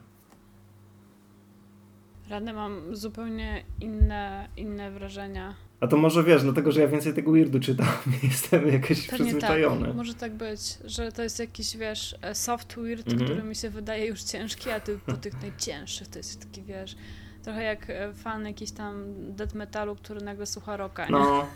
Rany 2.28 2.52
mam 2.52 2.96
zupełnie 2.96 3.64
inne, 3.80 4.48
inne 4.56 4.90
wrażenia 4.90 5.54
a 5.80 5.86
to 5.86 5.96
może 5.96 6.24
wiesz, 6.24 6.42
dlatego 6.42 6.72
że 6.72 6.80
ja 6.80 6.88
więcej 6.88 7.14
tego 7.14 7.32
weirdu 7.32 7.60
czytam, 7.60 7.86
jestem 8.22 8.68
jakoś 8.68 9.06
Pewnie 9.06 9.24
przyzwyczajony. 9.24 9.86
Tak. 9.86 9.96
Może 9.96 10.14
tak 10.14 10.34
być, 10.34 10.78
że 10.84 11.12
to 11.12 11.22
jest 11.22 11.38
jakiś, 11.38 11.76
wiesz, 11.76 12.16
e, 12.22 12.34
soft 12.34 12.76
weird, 12.76 13.08
mm 13.08 13.18
-hmm. 13.18 13.24
który 13.24 13.42
mi 13.42 13.56
się 13.56 13.70
wydaje 13.70 14.06
już 14.06 14.22
ciężki, 14.22 14.70
a 14.70 14.80
ty 14.80 14.98
po 15.06 15.12
tych 15.12 15.42
najcięższych 15.42 16.08
to 16.08 16.18
jest 16.18 16.40
taki, 16.40 16.62
wiesz, 16.62 16.96
trochę 17.42 17.62
jak 17.62 17.90
e, 17.90 18.12
fan 18.12 18.46
jakiś 18.46 18.70
tam 18.70 19.04
death 19.34 19.54
metalu, 19.54 19.96
który 19.96 20.20
nagle 20.20 20.46
słucha 20.46 20.76
rocka, 20.76 21.04
nie? 21.04 21.10
No, 21.10 21.46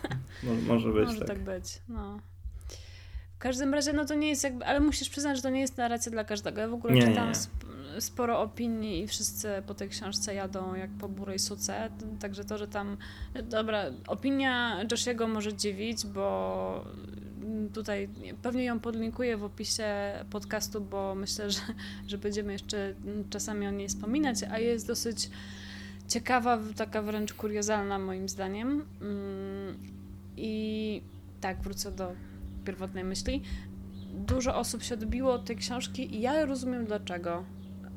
może 0.68 0.92
być 0.92 1.06
Może 1.06 1.18
tak. 1.18 1.28
tak 1.28 1.44
być, 1.44 1.82
no. 1.88 2.20
W 3.42 3.44
każdym 3.44 3.74
razie, 3.74 3.92
no 3.92 4.04
to 4.04 4.14
nie 4.14 4.28
jest 4.28 4.44
jakby, 4.44 4.64
ale 4.64 4.80
musisz 4.80 5.08
przyznać, 5.08 5.36
że 5.36 5.42
to 5.42 5.50
nie 5.50 5.60
jest 5.60 5.76
narracja 5.76 6.12
dla 6.12 6.24
każdego. 6.24 6.60
Ja 6.60 6.68
w 6.68 6.74
ogóle 6.74 6.94
nie, 6.94 7.06
czytam 7.06 7.28
nie 7.28 8.00
sporo 8.00 8.40
opinii 8.40 9.02
i 9.02 9.06
wszyscy 9.06 9.48
po 9.66 9.74
tej 9.74 9.88
książce 9.88 10.34
jadą 10.34 10.74
jak 10.74 10.90
po 10.90 11.08
burej 11.08 11.38
suce, 11.38 11.90
także 12.20 12.44
to, 12.44 12.58
że 12.58 12.68
tam, 12.68 12.96
dobra, 13.42 13.84
opinia 14.06 14.84
Joshiego 14.90 15.28
może 15.28 15.54
dziwić, 15.54 16.06
bo 16.06 16.84
tutaj 17.74 18.08
pewnie 18.42 18.64
ją 18.64 18.80
podlinkuję 18.80 19.36
w 19.36 19.44
opisie 19.44 19.84
podcastu, 20.30 20.80
bo 20.80 21.14
myślę, 21.14 21.50
że, 21.50 21.60
że 22.06 22.18
będziemy 22.18 22.52
jeszcze 22.52 22.94
czasami 23.30 23.66
o 23.66 23.70
niej 23.70 23.88
wspominać, 23.88 24.42
a 24.50 24.58
jest 24.58 24.86
dosyć 24.86 25.30
ciekawa, 26.08 26.58
taka 26.76 27.02
wręcz 27.02 27.34
kuriozalna 27.34 27.98
moim 27.98 28.28
zdaniem. 28.28 28.84
Mm, 29.00 29.78
I 30.36 31.02
tak, 31.40 31.62
wrócę 31.62 31.92
do 31.92 32.12
pierwotnej 32.64 33.04
myśli. 33.04 33.42
Dużo 34.14 34.56
osób 34.56 34.82
się 34.82 34.94
odbiło 34.94 35.32
od 35.32 35.44
tej 35.44 35.56
książki 35.56 36.16
i 36.16 36.20
ja 36.20 36.44
rozumiem 36.44 36.84
dlaczego 36.84 37.44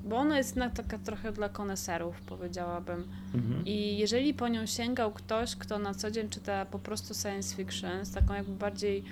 bo 0.05 0.17
ona 0.17 0.37
jest 0.37 0.49
jednak 0.49 0.73
taka 0.73 0.97
trochę 0.97 1.31
dla 1.31 1.49
koneserów, 1.49 2.21
powiedziałabym. 2.21 3.03
Mhm. 3.33 3.65
I 3.65 3.97
jeżeli 3.97 4.33
po 4.33 4.47
nią 4.47 4.65
sięgał 4.65 5.11
ktoś, 5.11 5.55
kto 5.55 5.79
na 5.79 5.93
co 5.93 6.11
dzień 6.11 6.29
czyta 6.29 6.65
po 6.65 6.79
prostu 6.79 7.13
science 7.13 7.55
fiction, 7.55 8.05
z 8.05 8.11
taką 8.11 8.33
jakby 8.33 8.55
bardziej 8.55 9.03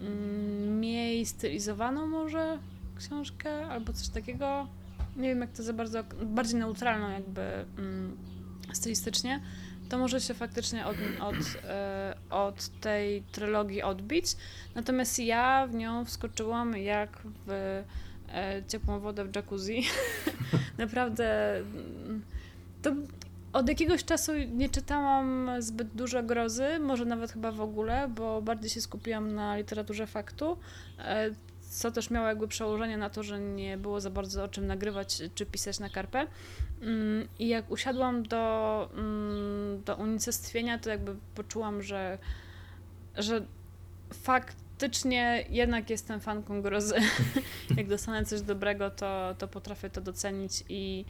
mm, 0.00 0.78
mniej 0.78 1.26
stylizowaną 1.26 2.06
może 2.06 2.58
książkę, 2.98 3.66
albo 3.66 3.92
coś 3.92 4.08
takiego, 4.08 4.68
nie 5.16 5.28
wiem 5.28 5.40
jak 5.40 5.52
to 5.52 5.62
za 5.62 5.72
bardzo, 5.72 6.04
bardziej 6.22 6.60
neutralną 6.60 7.10
jakby 7.10 7.42
mm, 7.78 8.16
stylistycznie, 8.72 9.40
to 9.88 9.98
może 9.98 10.20
się 10.20 10.34
faktycznie 10.34 10.86
od, 10.86 10.96
od, 11.20 11.36
e, 11.64 12.14
od 12.30 12.68
tej 12.80 13.22
trylogii 13.22 13.82
odbić. 13.82 14.26
Natomiast 14.74 15.18
ja 15.18 15.66
w 15.66 15.74
nią 15.74 16.04
wskoczyłam 16.04 16.76
jak 16.76 17.18
w 17.46 17.50
e, 18.28 18.62
ciepłą 18.68 19.00
wodę 19.00 19.24
w 19.24 19.36
jacuzzi. 19.36 19.84
Naprawdę 20.78 21.56
mm, 21.56 22.22
to 22.82 22.92
od 23.52 23.68
jakiegoś 23.68 24.04
czasu 24.04 24.32
nie 24.52 24.68
czytałam 24.68 25.50
zbyt 25.58 25.88
dużo 25.88 26.22
grozy, 26.22 26.78
może 26.78 27.04
nawet 27.04 27.32
chyba 27.32 27.52
w 27.52 27.60
ogóle, 27.60 28.08
bo 28.08 28.42
bardziej 28.42 28.70
się 28.70 28.80
skupiłam 28.80 29.34
na 29.34 29.56
literaturze 29.56 30.06
faktu, 30.06 30.58
e, 30.98 31.30
co 31.76 31.90
też 31.90 32.10
miało 32.10 32.26
jakby 32.26 32.48
przełożenie 32.48 32.96
na 32.96 33.10
to, 33.10 33.22
że 33.22 33.40
nie 33.40 33.78
było 33.78 34.00
za 34.00 34.10
bardzo 34.10 34.44
o 34.44 34.48
czym 34.48 34.66
nagrywać 34.66 35.22
czy 35.34 35.46
pisać 35.46 35.78
na 35.78 35.88
karpę. 35.88 36.26
Mm, 36.82 37.28
I 37.38 37.48
jak 37.48 37.70
usiadłam 37.70 38.22
do, 38.22 38.88
mm, 38.94 39.82
do 39.84 39.96
unicestwienia, 39.96 40.78
to 40.78 40.90
jakby 40.90 41.16
poczułam, 41.34 41.82
że, 41.82 42.18
że 43.16 43.46
fakt 44.12 44.56
faktycznie 44.76 45.44
jednak 45.50 45.90
jestem 45.90 46.20
fanką 46.20 46.62
grozy. 46.62 46.94
Jak 47.76 47.88
dostanę 47.88 48.24
coś 48.24 48.40
dobrego, 48.40 48.90
to, 48.90 49.34
to 49.38 49.48
potrafię 49.48 49.90
to 49.90 50.00
docenić 50.00 50.64
i, 50.68 51.04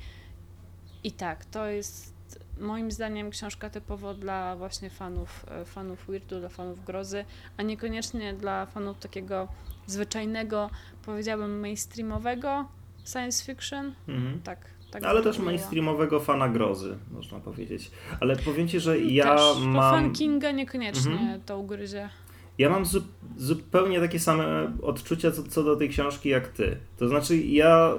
i 1.05 1.13
tak, 1.13 1.45
to 1.45 1.67
jest 1.67 2.15
moim 2.61 2.91
zdaniem 2.91 3.31
książka 3.31 3.71
typowo 3.71 4.15
dla 4.15 4.57
właśnie 4.57 4.91
fanów, 4.91 5.47
e, 5.49 5.65
fanów 5.65 6.07
weirdu, 6.07 6.41
dla 6.41 6.49
fanów 6.49 6.85
grozy, 6.85 7.25
a 7.57 7.63
niekoniecznie 7.63 8.35
dla 8.35 8.67
fanów 8.67 8.99
takiego 8.99 9.49
zwyczajnego, 9.87 10.71
powiedziałbym 11.05 11.61
mainstreamowego 11.61 12.69
science 13.13 13.45
fiction. 13.45 13.93
Mhm. 14.09 14.41
Tak. 14.43 14.77
Tak 14.91 15.05
Ale 15.05 15.23
też 15.23 15.39
mainstreamowego 15.39 16.21
fana 16.21 16.49
grozy, 16.49 16.99
można 17.11 17.41
powiedzieć. 17.41 17.91
Ale 18.21 18.37
powiem 18.37 18.69
ci, 18.69 18.81
że 18.81 18.99
ja 19.01 19.37
też, 19.37 19.41
mam. 19.67 19.95
Fan 19.95 20.13
Kinga 20.13 20.51
niekoniecznie 20.51 21.13
mhm. 21.13 21.41
to 21.41 21.59
ugryzie. 21.59 22.09
Ja 22.59 22.71
mam 22.71 22.85
zu 22.85 23.03
zupełnie 23.37 24.01
takie 24.01 24.19
same 24.21 24.73
odczucia 24.83 25.31
co, 25.31 25.43
co, 25.43 25.63
do 25.63 25.77
tej 25.77 25.89
książki 25.89 26.29
jak 26.29 26.49
ty. 26.49 26.77
To 26.99 27.09
znaczy, 27.09 27.37
ja, 27.37 27.95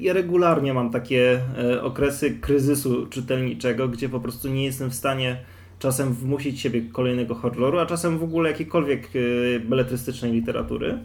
ja 0.00 0.12
regularnie 0.12 0.74
mam 0.74 0.90
takie 0.90 1.40
e, 1.58 1.82
okresy 1.82 2.30
kryzysu 2.30 3.06
czytelniczego, 3.06 3.88
gdzie 3.88 4.08
po 4.08 4.20
prostu 4.20 4.48
nie 4.48 4.64
jestem 4.64 4.90
w 4.90 4.94
stanie 4.94 5.36
czasem 5.78 6.12
wmusić 6.12 6.60
siebie 6.60 6.82
kolejnego 6.92 7.34
horroru, 7.34 7.78
a 7.78 7.86
czasem 7.86 8.18
w 8.18 8.22
ogóle 8.22 8.50
jakiejkolwiek 8.50 9.08
e, 9.56 9.60
beletrystycznej 9.60 10.32
literatury. 10.32 10.98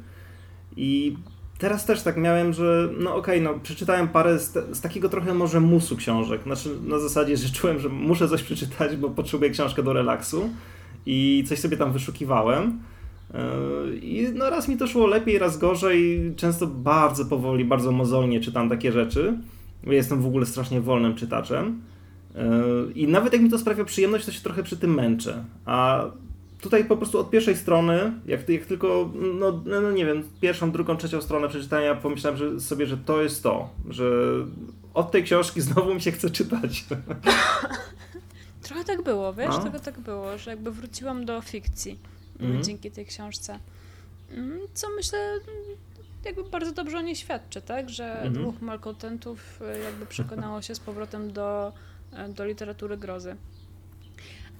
I 0.77 1.15
teraz 1.57 1.85
też 1.85 2.01
tak 2.01 2.17
miałem, 2.17 2.53
że 2.53 2.89
no 2.99 3.15
okej, 3.15 3.41
okay, 3.41 3.53
no 3.53 3.59
przeczytałem 3.59 4.07
parę 4.07 4.39
z, 4.39 4.77
z, 4.77 4.81
takiego 4.81 5.09
trochę 5.09 5.33
może 5.33 5.59
musu 5.59 5.95
książek. 5.97 6.43
Znaczy 6.43 6.69
na 6.83 6.99
zasadzie, 6.99 7.37
że 7.37 7.49
czułem, 7.49 7.79
że 7.79 7.89
muszę 7.89 8.27
coś 8.27 8.43
przeczytać, 8.43 8.95
bo 8.95 9.09
potrzebuję 9.09 9.51
książkę 9.51 9.83
do 9.83 9.93
relaksu 9.93 10.49
i 11.05 11.43
coś 11.47 11.59
sobie 11.59 11.77
tam 11.77 11.91
wyszukiwałem. 11.91 12.79
E, 13.33 13.45
I 13.95 14.27
no 14.33 14.49
raz 14.49 14.67
mi 14.67 14.77
to 14.77 14.87
szło 14.87 15.07
lepiej, 15.07 15.39
raz 15.39 15.57
gorzej. 15.57 16.21
Często 16.35 16.67
bardzo 16.67 17.25
powoli, 17.25 17.65
bardzo 17.65 17.91
mozolnie 17.91 18.39
czytam 18.39 18.69
takie 18.69 18.91
rzeczy. 18.91 19.37
Jestem 19.83 20.21
w 20.21 20.25
ogóle 20.25 20.45
strasznie 20.45 20.81
wolnym 20.81 21.15
czytaczem. 21.15 21.81
Yy, 22.35 22.91
I 22.95 23.07
nawet 23.07 23.33
jak 23.33 23.41
mi 23.41 23.49
to 23.49 23.57
sprawia 23.57 23.85
przyjemność, 23.85 24.25
to 24.25 24.31
się 24.31 24.41
trochę 24.41 24.63
przy 24.63 24.77
tym 24.77 24.93
męczę. 24.93 25.43
A 25.65 26.05
tutaj 26.61 26.85
po 26.85 26.97
prostu 26.97 27.19
od 27.19 27.29
pierwszej 27.29 27.57
strony, 27.57 28.13
jak, 28.25 28.49
jak 28.49 28.65
tylko, 28.65 29.09
no, 29.39 29.63
no, 29.65 29.91
nie 29.91 30.05
wiem, 30.05 30.23
pierwszą, 30.41 30.71
drugą, 30.71 30.97
trzecią 30.97 31.21
stronę 31.21 31.49
przeczytania, 31.49 31.95
pomyślałem 31.95 32.37
że 32.37 32.59
sobie, 32.59 32.85
że 32.85 32.97
to 32.97 33.21
jest 33.21 33.43
to, 33.43 33.69
że 33.89 34.05
od 34.93 35.11
tej 35.11 35.23
książki 35.23 35.61
znowu 35.71 35.93
mi 35.93 36.01
się 36.01 36.11
chce 36.11 36.29
czytać. 36.29 36.85
Trochę 38.63 38.83
tak 38.83 39.03
było, 39.03 39.33
wiesz, 39.33 39.49
no. 39.49 39.61
trochę 39.61 39.79
tak 39.79 39.99
było, 39.99 40.37
że 40.37 40.51
jakby 40.51 40.71
wróciłam 40.71 41.25
do 41.25 41.41
fikcji 41.41 41.99
mm. 42.39 42.63
dzięki 42.63 42.91
tej 42.91 43.05
książce. 43.05 43.59
Mm, 44.31 44.59
co 44.73 44.87
myślę, 44.95 45.19
jakby 46.25 46.43
bardzo 46.43 46.71
dobrze 46.71 46.97
o 46.97 47.01
niej 47.01 47.15
świadczy, 47.15 47.61
tak? 47.61 47.89
Że 47.89 48.21
mm. 48.21 48.33
dwóch 48.33 48.61
malkontentów 48.61 49.59
e, 49.61 49.79
jakby 49.79 50.05
przekonało 50.05 50.61
się 50.61 50.75
z 50.75 50.79
powrotem 50.79 51.33
do, 51.33 51.73
e, 52.13 52.29
do 52.29 52.45
literatury 52.45 52.97
grozy. 52.97 53.35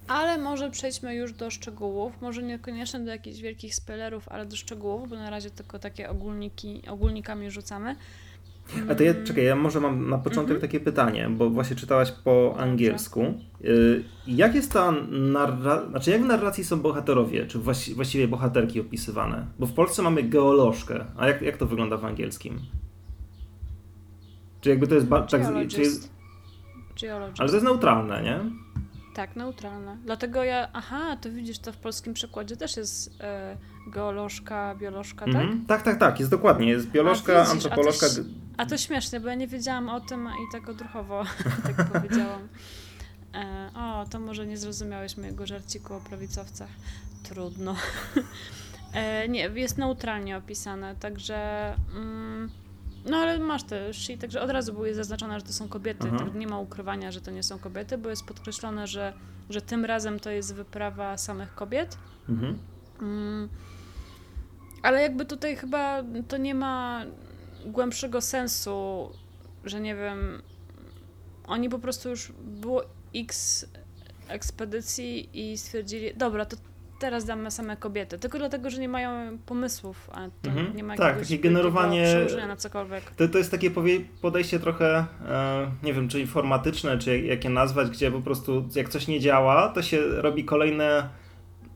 Ale 0.07 0.37
może 0.37 0.69
przejdźmy 0.69 1.15
już 1.15 1.33
do 1.33 1.51
szczegółów, 1.51 2.21
może 2.21 2.43
niekoniecznie 2.43 2.99
do 2.99 3.11
jakichś 3.11 3.39
wielkich 3.39 3.75
spoilerów, 3.75 4.29
ale 4.29 4.45
do 4.45 4.55
szczegółów, 4.55 5.09
bo 5.09 5.15
na 5.15 5.29
razie 5.29 5.51
tylko 5.51 5.79
takie 5.79 6.09
ogólniki, 6.09 6.81
ogólnikami 6.87 7.51
rzucamy. 7.51 7.95
A 8.89 8.95
to 8.95 9.03
ja, 9.03 9.13
czekaj, 9.23 9.43
ja 9.43 9.55
może 9.55 9.79
mam 9.79 10.09
na 10.09 10.17
początek 10.17 10.49
mm 10.49 10.57
-hmm. 10.57 10.61
takie 10.61 10.79
pytanie, 10.79 11.29
bo 11.29 11.49
właśnie 11.49 11.75
czytałaś 11.75 12.11
po 12.11 12.55
angielsku. 12.57 13.33
Y, 13.65 14.03
jak 14.27 14.55
jest 14.55 14.73
ta 14.73 14.93
narracja, 15.09 15.89
znaczy 15.89 16.11
jak 16.11 16.21
w 16.21 16.25
narracji 16.25 16.63
są 16.63 16.81
bohaterowie, 16.81 17.45
czy 17.45 17.59
właści 17.59 17.93
właściwie 17.93 18.27
bohaterki 18.27 18.81
opisywane? 18.81 19.45
Bo 19.59 19.65
w 19.65 19.73
Polsce 19.73 20.01
mamy 20.01 20.23
geolożkę, 20.23 21.05
a 21.17 21.27
jak, 21.27 21.41
jak 21.41 21.57
to 21.57 21.65
wygląda 21.65 21.97
w 21.97 22.05
angielskim? 22.05 22.59
Czy 24.61 24.69
jakby 24.69 24.87
to 24.87 24.95
jest... 24.95 25.09
tak, 25.09 25.27
czy 25.69 25.81
jest... 25.81 26.11
Ale 27.39 27.49
to 27.49 27.53
jest 27.53 27.63
neutralne, 27.65 28.23
nie? 28.23 28.39
Tak, 29.15 29.35
neutralne. 29.35 29.97
Dlatego 30.05 30.43
ja, 30.43 30.67
aha, 30.73 31.17
to 31.21 31.31
widzisz, 31.31 31.59
to 31.59 31.71
w 31.71 31.77
polskim 31.77 32.13
przekładzie 32.13 32.57
też 32.57 32.77
jest 32.77 33.21
e, 33.21 33.57
geolożka, 33.87 34.75
biolożka, 34.75 35.25
tak? 35.25 35.35
Mm 35.35 35.63
-hmm. 35.63 35.65
Tak, 35.67 35.81
tak, 35.81 35.99
tak, 35.99 36.19
jest 36.19 36.31
dokładnie. 36.31 36.69
Jest 36.69 36.87
biolożka, 36.87 37.33
a 37.33 37.45
widzisz, 37.45 37.51
antropolożka. 37.51 38.05
A 38.05 38.09
to, 38.09 38.21
a 38.57 38.65
to 38.65 38.77
śmieszne, 38.77 39.19
bo 39.19 39.27
ja 39.27 39.35
nie 39.35 39.47
wiedziałam 39.47 39.89
o 39.89 39.99
tym 39.99 40.27
i 40.27 40.51
tak 40.51 40.69
odruchowo 40.69 41.23
tak 41.77 41.91
powiedziałam. 41.91 42.47
E, 43.33 43.69
o, 43.75 44.05
to 44.09 44.19
może 44.19 44.47
nie 44.47 44.57
zrozumiałeś 44.57 45.17
mojego 45.17 45.47
żarciku 45.47 45.93
o 45.93 45.99
prawicowcach. 45.99 46.69
Trudno. 47.23 47.75
e, 48.93 49.29
nie, 49.29 49.39
jest 49.39 49.77
neutralnie 49.77 50.37
opisane, 50.37 50.95
także. 50.95 51.73
Mm, 51.95 52.49
no 53.05 53.17
ale 53.17 53.39
masz 53.39 53.63
te 53.63 53.93
she, 53.93 54.17
także 54.17 54.41
od 54.41 54.49
razu 54.49 54.73
były 54.73 54.93
zaznaczone, 54.93 55.39
że 55.39 55.45
to 55.45 55.53
są 55.53 55.67
kobiety. 55.67 56.11
Tak 56.17 56.35
nie 56.35 56.47
ma 56.47 56.59
ukrywania, 56.59 57.11
że 57.11 57.21
to 57.21 57.31
nie 57.31 57.43
są 57.43 57.59
kobiety, 57.59 57.97
bo 57.97 58.09
jest 58.09 58.25
podkreślone, 58.25 58.87
że, 58.87 59.13
że 59.49 59.61
tym 59.61 59.85
razem 59.85 60.19
to 60.19 60.29
jest 60.29 60.55
wyprawa 60.55 61.17
samych 61.17 61.55
kobiet. 61.55 61.97
Mhm. 62.29 62.57
Mm, 63.01 63.49
ale 64.83 65.01
jakby 65.01 65.25
tutaj 65.25 65.55
chyba 65.55 66.03
to 66.27 66.37
nie 66.37 66.55
ma 66.55 67.05
głębszego 67.65 68.21
sensu, 68.21 69.09
że 69.65 69.81
nie 69.81 69.95
wiem, 69.95 70.41
oni 71.47 71.69
po 71.69 71.79
prostu 71.79 72.09
już 72.09 72.31
było 72.41 72.83
x 73.15 73.65
ekspedycji 74.27 75.29
i 75.33 75.57
stwierdzili, 75.57 76.13
dobra, 76.15 76.45
to 76.45 76.57
teraz 77.01 77.25
damy 77.25 77.51
same 77.51 77.77
kobiety. 77.77 78.19
Tylko 78.19 78.37
dlatego, 78.37 78.69
że 78.69 78.81
nie 78.81 78.89
mają 78.89 79.37
pomysłów, 79.45 80.09
a 80.13 80.27
to 80.41 80.49
mhm. 80.49 80.75
nie 80.75 80.83
ma 80.83 80.95
Tak, 80.95 81.19
takie 81.19 81.39
generowanie. 81.39 82.15
na 82.47 82.55
cokolwiek. 82.55 83.11
To, 83.11 83.27
to 83.27 83.37
jest 83.37 83.51
takie 83.51 83.71
podejście 84.21 84.59
trochę, 84.59 85.05
e, 85.29 85.71
nie 85.83 85.93
wiem, 85.93 86.09
czy 86.09 86.19
informatyczne, 86.19 86.97
czy 86.97 87.19
jak 87.19 87.43
je 87.43 87.49
nazwać, 87.49 87.89
gdzie 87.89 88.11
po 88.11 88.21
prostu 88.21 88.69
jak 88.75 88.89
coś 88.89 89.07
nie 89.07 89.19
działa, 89.19 89.69
to 89.69 89.81
się 89.81 90.01
robi 90.01 90.45
kolejne 90.45 91.09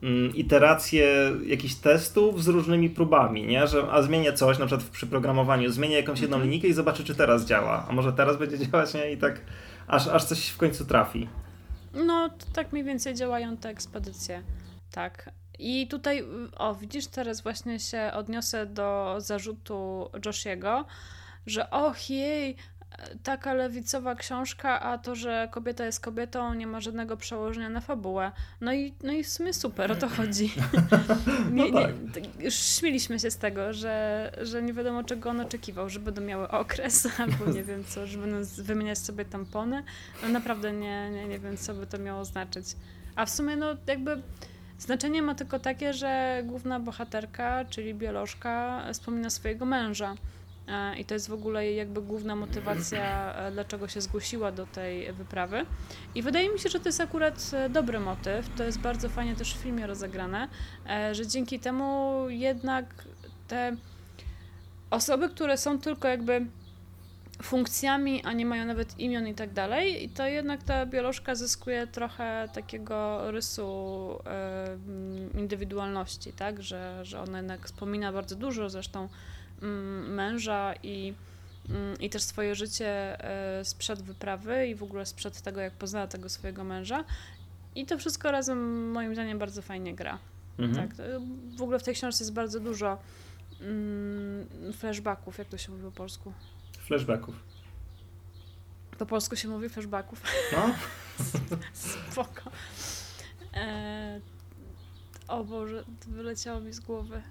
mm, 0.02 0.34
iteracje 0.34 1.32
jakichś 1.46 1.74
testów 1.74 2.44
z 2.44 2.48
różnymi 2.48 2.90
próbami, 2.90 3.46
nie? 3.46 3.66
Że 3.66 3.82
a 3.90 4.02
zmienię 4.02 4.32
coś, 4.32 4.58
na 4.58 4.66
przykład 4.66 4.90
przy 4.90 5.06
programowaniu, 5.06 5.70
zmienię 5.70 5.96
jakąś 5.96 6.20
jedną 6.20 6.36
mhm. 6.36 6.50
linijkę 6.50 6.68
i 6.68 6.72
zobaczę, 6.72 7.04
czy 7.04 7.14
teraz 7.14 7.46
działa. 7.46 7.86
A 7.88 7.92
może 7.92 8.12
teraz 8.12 8.36
będzie 8.36 8.58
działać, 8.66 8.94
nie? 8.94 9.12
I 9.12 9.16
tak 9.16 9.40
aż, 9.86 10.08
aż 10.08 10.24
coś 10.24 10.48
w 10.48 10.56
końcu 10.56 10.84
trafi. 10.84 11.28
No, 11.94 12.30
tak 12.52 12.72
mniej 12.72 12.84
więcej 12.84 13.14
działają 13.14 13.56
te 13.56 13.68
ekspedycje. 13.68 14.42
Tak. 14.96 15.30
I 15.58 15.88
tutaj, 15.88 16.24
o, 16.56 16.74
widzisz, 16.74 17.06
teraz 17.06 17.40
właśnie 17.40 17.80
się 17.80 18.10
odniosę 18.14 18.66
do 18.66 19.14
zarzutu 19.18 20.10
Joshiego, 20.24 20.84
że 21.46 21.70
och 21.70 22.10
jej, 22.10 22.56
taka 23.22 23.54
lewicowa 23.54 24.14
książka, 24.14 24.80
a 24.80 24.98
to, 24.98 25.14
że 25.14 25.48
kobieta 25.50 25.84
jest 25.84 26.00
kobietą, 26.00 26.54
nie 26.54 26.66
ma 26.66 26.80
żadnego 26.80 27.16
przełożenia 27.16 27.68
na 27.68 27.80
fabułę. 27.80 28.32
No 28.60 28.72
i, 28.72 28.94
no 29.02 29.12
i 29.12 29.24
w 29.24 29.28
sumie 29.28 29.54
super, 29.54 29.92
o 29.92 29.96
to 29.96 30.08
chodzi. 30.08 30.52
nie, 31.52 31.70
nie, 31.70 31.88
no 31.88 32.12
tak. 32.14 32.40
już 32.40 32.54
śmieliśmy 32.54 33.18
się 33.18 33.30
z 33.30 33.36
tego, 33.36 33.72
że, 33.72 34.32
że 34.42 34.62
nie 34.62 34.72
wiadomo 34.72 35.04
czego 35.04 35.30
on 35.30 35.40
oczekiwał, 35.40 35.88
że 35.88 36.00
będą 36.00 36.22
miały 36.22 36.48
okres, 36.48 37.08
albo 37.20 37.52
nie 37.52 37.64
wiem 37.64 37.84
co, 37.84 38.06
że 38.06 38.18
będą 38.18 38.36
wymieniać 38.62 38.98
sobie 38.98 39.24
tampony. 39.24 39.82
No 40.22 40.28
naprawdę 40.28 40.72
nie, 40.72 41.10
nie, 41.10 41.28
nie 41.28 41.38
wiem, 41.38 41.56
co 41.56 41.74
by 41.74 41.86
to 41.86 41.98
miało 41.98 42.24
znaczyć. 42.24 42.66
A 43.16 43.26
w 43.26 43.30
sumie, 43.30 43.56
no 43.56 43.66
jakby 43.86 44.22
Znaczenie 44.78 45.22
ma 45.22 45.34
tylko 45.34 45.58
takie, 45.58 45.92
że 45.92 46.42
główna 46.44 46.80
bohaterka, 46.80 47.64
czyli 47.64 47.94
biolożka, 47.94 48.84
wspomina 48.92 49.30
swojego 49.30 49.66
męża. 49.66 50.14
E, 50.68 50.98
I 50.98 51.04
to 51.04 51.14
jest 51.14 51.28
w 51.28 51.32
ogóle 51.32 51.66
jej 51.66 51.76
jakby 51.76 52.02
główna 52.02 52.36
motywacja, 52.36 53.34
e, 53.34 53.52
dlaczego 53.52 53.88
się 53.88 54.00
zgłosiła 54.00 54.52
do 54.52 54.66
tej 54.66 55.12
wyprawy. 55.12 55.66
I 56.14 56.22
wydaje 56.22 56.52
mi 56.52 56.58
się, 56.58 56.68
że 56.68 56.80
to 56.80 56.88
jest 56.88 57.00
akurat 57.00 57.50
e, 57.52 57.68
dobry 57.68 58.00
motyw. 58.00 58.48
To 58.56 58.64
jest 58.64 58.78
bardzo 58.78 59.08
fajnie 59.08 59.36
też 59.36 59.54
w 59.54 59.58
filmie 59.58 59.86
rozegrane, 59.86 60.48
że 61.12 61.26
dzięki 61.26 61.60
temu 61.60 62.20
jednak 62.28 63.04
te 63.48 63.76
osoby, 64.90 65.28
które 65.28 65.58
są 65.58 65.78
tylko 65.78 66.08
jakby 66.08 66.46
funkcjami, 67.42 68.22
a 68.24 68.32
nie 68.32 68.46
mają 68.46 68.64
nawet 68.64 69.00
imion 69.00 69.26
i 69.28 69.34
tak 69.34 69.52
dalej, 69.52 70.04
i 70.04 70.08
to 70.08 70.26
jednak 70.26 70.62
ta 70.62 70.86
biolożka 70.86 71.34
zyskuje 71.34 71.86
trochę 71.86 72.48
takiego 72.52 73.30
rysu 73.30 74.18
y, 75.34 75.38
indywidualności, 75.38 76.32
tak, 76.32 76.62
że, 76.62 77.04
że 77.04 77.20
ona 77.20 77.38
jednak 77.38 77.66
wspomina 77.66 78.12
bardzo 78.12 78.36
dużo, 78.36 78.70
zresztą 78.70 79.04
y, 79.62 79.66
męża 80.08 80.74
i, 80.82 81.14
y, 81.70 81.72
i 82.02 82.10
też 82.10 82.22
swoje 82.22 82.54
życie 82.54 83.18
y, 83.60 83.64
sprzed 83.64 84.02
wyprawy 84.02 84.66
i 84.66 84.74
w 84.74 84.82
ogóle 84.82 85.06
sprzed 85.06 85.42
tego, 85.42 85.60
jak 85.60 85.72
poznała 85.72 86.06
tego 86.06 86.28
swojego 86.28 86.64
męża 86.64 87.04
i 87.74 87.86
to 87.86 87.98
wszystko 87.98 88.30
razem 88.30 88.90
moim 88.90 89.14
zdaniem 89.14 89.38
bardzo 89.38 89.62
fajnie 89.62 89.94
gra. 89.94 90.18
Mhm. 90.58 90.88
Tak, 90.88 90.96
w 91.56 91.62
ogóle 91.62 91.78
w 91.78 91.82
tej 91.82 91.94
książce 91.94 92.24
jest 92.24 92.34
bardzo 92.34 92.60
dużo 92.60 92.98
mm, 93.60 94.46
flashbacków, 94.72 95.38
jak 95.38 95.48
to 95.48 95.58
się 95.58 95.72
mówi 95.72 95.84
po 95.84 95.90
polsku? 95.90 96.32
Flashbacków. 96.86 97.34
Po 98.98 99.06
polsku 99.06 99.36
się 99.36 99.48
mówi 99.48 99.68
flashbacków. 99.68 100.22
No. 100.52 100.74
Spoko. 101.72 102.50
E... 103.54 104.20
O 105.28 105.44
Boże, 105.44 105.84
wyleciało 106.06 106.60
mi 106.60 106.72
z 106.72 106.80
głowy. 106.80 107.22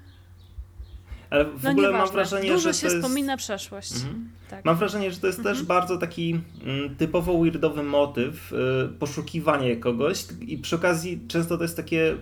Ale 1.29 1.45
w 1.45 1.63
no 1.63 1.71
ogóle 1.71 1.91
mam 1.91 2.09
wrażenie, 2.09 2.49
Dużo 2.49 2.59
że 2.59 2.73
się 2.73 2.87
jest... 2.87 2.97
wspomina 2.97 3.37
przeszłość. 3.37 3.93
Mhm. 3.93 4.29
Tak. 4.49 4.65
Mam 4.65 4.75
wrażenie, 4.75 5.11
że 5.11 5.19
to 5.19 5.27
jest 5.27 5.39
mhm. 5.39 5.55
też 5.55 5.65
bardzo 5.65 5.97
taki 5.97 6.39
mm, 6.63 6.95
typowo 6.95 7.39
weirdowy 7.39 7.83
motyw, 7.83 8.53
y, 8.53 8.89
poszukiwanie 8.99 9.77
kogoś 9.77 10.25
i 10.41 10.57
przy 10.57 10.75
okazji 10.75 11.21
często 11.27 11.57
to 11.57 11.63
jest 11.63 11.77
takie 11.77 12.17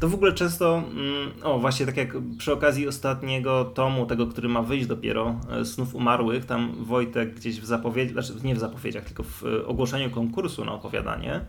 to 0.00 0.08
w 0.08 0.14
ogóle 0.14 0.32
często, 0.32 0.76
mm, 0.76 1.30
o 1.42 1.58
właśnie 1.58 1.86
tak 1.86 1.96
jak 1.96 2.16
przy 2.38 2.52
okazji 2.52 2.88
ostatniego 2.88 3.64
tomu, 3.64 4.06
tego, 4.06 4.26
który 4.26 4.48
ma 4.48 4.62
wyjść 4.62 4.86
dopiero, 4.86 5.34
e, 5.50 5.64
Snów 5.64 5.94
Umarłych, 5.94 6.44
tam 6.44 6.72
Wojtek 6.84 7.34
gdzieś 7.34 7.60
w 7.60 7.64
zapowiedzi, 7.66 8.12
znaczy 8.12 8.32
nie 8.44 8.54
w 8.54 8.58
zapowiedziach, 8.58 9.04
tylko 9.04 9.22
w 9.22 9.44
e, 9.44 9.66
ogłoszeniu 9.66 10.10
konkursu 10.10 10.64
na 10.64 10.72
opowiadanie, 10.72 11.40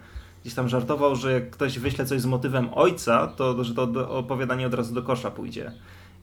gdzieś 0.42 0.54
tam 0.54 0.70
żartował, 0.70 1.16
że 1.16 1.32
jak 1.32 1.50
ktoś 1.50 1.80
wyśle 1.80 2.06
coś 2.06 2.22
z 2.22 2.26
motywem 2.26 2.70
ojca, 2.74 3.28
to 3.28 3.64
że 3.64 3.74
to 3.74 4.10
opowiadanie 4.10 4.68
od 4.68 4.74
razu 4.74 4.94
do 4.94 5.04
kosza 5.04 5.32
pójdzie. 5.32 5.72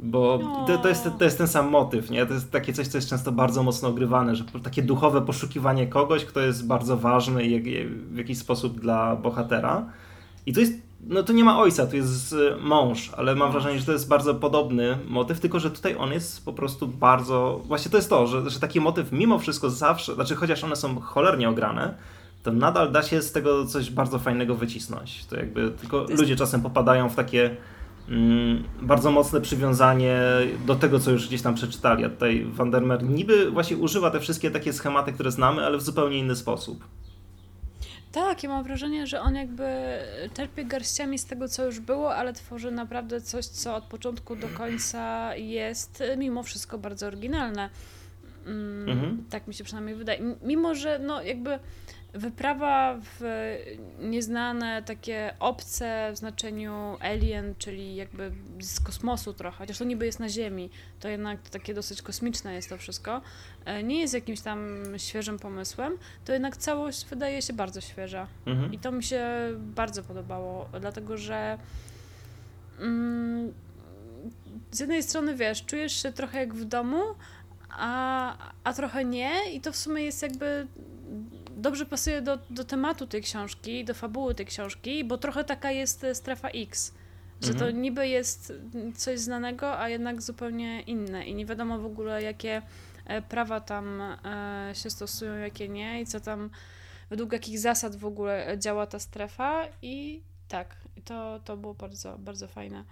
Bo 0.01 0.39
to, 0.67 0.79
to, 0.79 0.89
jest, 0.89 1.09
to 1.19 1.25
jest 1.25 1.39
ten 1.39 1.49
sam 1.49 1.69
motyw, 1.69 2.11
nie? 2.11 2.27
To 2.27 2.35
jest 2.35 2.51
takie 2.51 2.73
coś, 2.73 2.89
co 2.89 2.99
jest 2.99 3.09
często 3.09 3.33
bardzo 3.33 3.63
mocno 3.63 3.89
ogrywane, 3.89 4.37
że 4.37 4.45
takie 4.63 4.83
duchowe 4.83 5.23
poszukiwanie 5.23 5.87
kogoś, 5.87 6.25
kto 6.25 6.41
jest 6.41 6.67
bardzo 6.67 6.97
ważny 6.97 7.61
w 8.11 8.17
jakiś 8.17 8.39
sposób 8.39 8.81
dla 8.81 9.17
bohatera. 9.17 9.87
I 10.47 10.53
to 10.53 10.61
jest 10.61 10.73
no 11.07 11.23
to 11.23 11.33
nie 11.33 11.45
ma 11.45 11.59
ojca, 11.59 11.87
to 11.87 11.97
jest 11.97 12.35
mąż, 12.61 13.11
ale 13.17 13.35
mam 13.35 13.53
wrażenie, 13.53 13.79
że 13.79 13.87
to 13.87 13.93
jest 13.93 14.09
bardzo 14.09 14.35
podobny 14.35 14.99
motyw, 15.09 15.41
tylko 15.41 15.61
że 15.61 15.71
tutaj 15.71 15.97
on 15.99 16.13
jest 16.13 16.45
po 16.45 16.53
prostu 16.53 16.89
bardzo. 16.89 17.61
Właśnie 17.65 17.91
to 17.91 17.97
jest 17.97 18.11
to, 18.11 18.27
że, 18.27 18.51
że 18.51 18.61
taki 18.61 18.81
motyw 18.81 19.13
mimo 19.13 19.39
wszystko 19.39 19.71
zawsze, 19.71 20.15
znaczy 20.15 20.37
chociaż 20.37 20.65
one 20.65 20.77
są 20.77 21.01
cholernie 21.01 21.49
ograne, 21.49 21.95
to 22.43 22.53
nadal 22.53 22.93
da 22.93 23.03
się 23.03 23.23
z 23.23 23.33
tego 23.33 23.67
coś 23.67 23.91
bardzo 23.91 24.19
fajnego 24.19 24.55
wycisnąć. 24.55 25.25
To 25.25 25.37
jakby 25.37 25.71
tylko 25.71 26.07
ludzie 26.19 26.37
czasem 26.37 26.63
popadają 26.63 27.09
w 27.09 27.15
takie 27.15 27.57
mm, 28.09 28.65
bardzo 28.83 29.11
mocne 29.11 29.41
przywiązanie 29.41 30.21
do 30.67 30.75
tego, 30.75 31.01
co 31.01 31.11
już 31.11 31.29
gdzieś 31.29 31.43
tam 31.43 31.55
przeczytali. 31.55 32.05
A 32.05 32.11
tutaj 32.11 32.45
Vandermeer 32.45 33.03
niby 33.03 33.51
właśnie 33.51 33.77
używa 33.77 34.11
te 34.11 34.21
wszystkie 34.21 34.51
takie 34.51 34.73
schematy, 34.73 35.13
które 35.13 35.31
znamy, 35.31 35.67
ale 35.67 35.79
w 35.79 35.83
zupełnie 35.83 36.19
inny 36.19 36.37
sposób. 36.37 36.85
Tak, 38.15 38.43
ja 38.43 38.49
mam 38.49 38.65
wrażenie, 38.65 39.07
że 39.07 39.21
on 39.21 39.35
jakby 39.35 39.99
czerpie 40.35 40.65
garściami 40.65 41.19
z 41.19 41.25
tego, 41.25 41.49
co 41.49 41.65
już 41.65 41.81
było, 41.81 42.15
ale 42.15 42.33
tworzy 42.33 42.71
naprawdę 42.71 43.21
coś, 43.21 43.47
co 43.47 43.77
od 43.77 43.85
początku 43.85 44.37
do 44.37 44.49
końca 44.49 45.37
jest 45.37 46.03
mimo 46.17 46.43
wszystko 46.43 46.79
bardzo 46.79 47.07
oryginalne. 47.07 47.71
Mm, 48.47 48.89
mhm. 48.89 49.25
Tak 49.31 49.47
mi 49.47 49.55
się 49.55 49.65
przynajmniej 49.65 49.95
wydaje. 49.97 50.37
Mimo, 50.43 50.75
że 50.75 50.99
no 50.99 51.23
jakby 51.23 51.59
wyprawa 52.15 52.99
w 53.03 53.21
nieznane, 54.01 54.83
takie 54.83 55.35
obce 55.41 56.11
w 56.13 56.17
znaczeniu 56.17 56.97
alien, 57.01 57.55
czyli 57.59 57.97
jakby 57.97 58.33
z 58.61 58.81
kosmosu 58.81 59.33
trochę, 59.33 59.59
chociaż 59.59 59.79
to 59.79 59.85
niby 59.85 60.07
jest 60.07 60.21
na 60.21 60.29
Ziemi, 60.29 60.71
to 61.01 61.09
jednak 61.09 61.51
takie 61.51 61.75
dosyć 61.75 62.03
kosmiczne 62.03 62.55
jest 62.55 62.69
to 62.69 62.79
wszystko, 62.79 63.21
e, 63.65 63.83
nie 63.83 64.01
jest 64.01 64.15
jakimś 64.15 64.41
tam 64.41 64.85
świeżym 64.97 65.39
pomysłem, 65.39 65.99
to 66.25 66.33
jednak 66.33 66.57
całość 66.57 67.07
wydaje 67.07 67.43
się 67.43 67.53
bardzo 67.53 67.81
świeża. 67.81 68.27
Mhm. 68.47 68.73
I 68.73 68.79
to 68.79 68.93
mi 68.93 69.03
się 69.03 69.27
bardzo 69.59 70.03
podobało, 70.03 70.69
dlatego 70.81 71.17
że 71.17 71.59
mm, 72.81 73.53
z 74.71 74.81
jednej 74.81 75.03
strony 75.03 75.35
wiesz, 75.35 75.65
czujesz 75.65 76.03
się 76.03 76.13
trochę 76.13 76.39
jak 76.39 76.55
w 76.55 76.65
domu, 76.65 77.03
a, 77.71 78.37
a 78.65 78.73
trochę 78.73 79.05
nie 79.05 79.53
i 79.53 79.61
to 79.61 79.73
w 79.73 79.77
sumie 79.77 80.03
jest 80.03 80.23
jakby 80.23 80.67
dobrze 81.65 81.87
pasuje 81.87 82.23
do, 82.23 82.39
do 82.51 82.65
tematu 82.65 83.07
tej 83.07 83.23
książki, 83.23 83.85
do 83.85 83.95
fabuły 83.95 84.35
tej 84.35 84.47
książki, 84.47 85.05
bo 85.05 85.19
trochę 85.19 85.45
taka 85.45 85.71
jest 85.71 86.07
strefa 86.13 86.49
X. 86.49 86.95
Że 87.41 87.53
mhm. 87.53 87.59
to 87.59 87.79
niby 87.79 88.09
jest 88.09 88.53
coś 88.95 89.21
znanego, 89.21 89.79
a 89.79 89.89
jednak 89.89 90.23
zupełnie 90.23 90.83
inne 90.83 91.25
i 91.25 91.35
nie 91.35 91.47
wiadomo 91.47 91.79
w 91.79 91.87
ogóle, 91.87 92.23
jakie 92.23 92.63
e, 93.07 93.23
prawa 93.23 93.61
tam 93.61 94.01
e, 94.01 94.71
się 94.75 94.91
stosują, 94.91 95.35
jakie 95.35 95.69
nie 95.69 96.01
i 96.01 96.07
co 96.07 96.21
tam, 96.21 96.51
według 97.11 97.33
jakich 97.33 97.59
zasad 97.59 97.97
w 97.97 98.05
ogóle 98.05 98.57
działa 98.59 98.87
ta 98.87 98.99
strefa 98.99 99.65
i 99.83 100.23
tak, 100.49 100.77
to, 101.05 101.41
to 101.45 101.57
było 101.57 101.75
bardzo, 101.75 102.19
bardzo 102.19 102.49
fajne. 102.49 102.85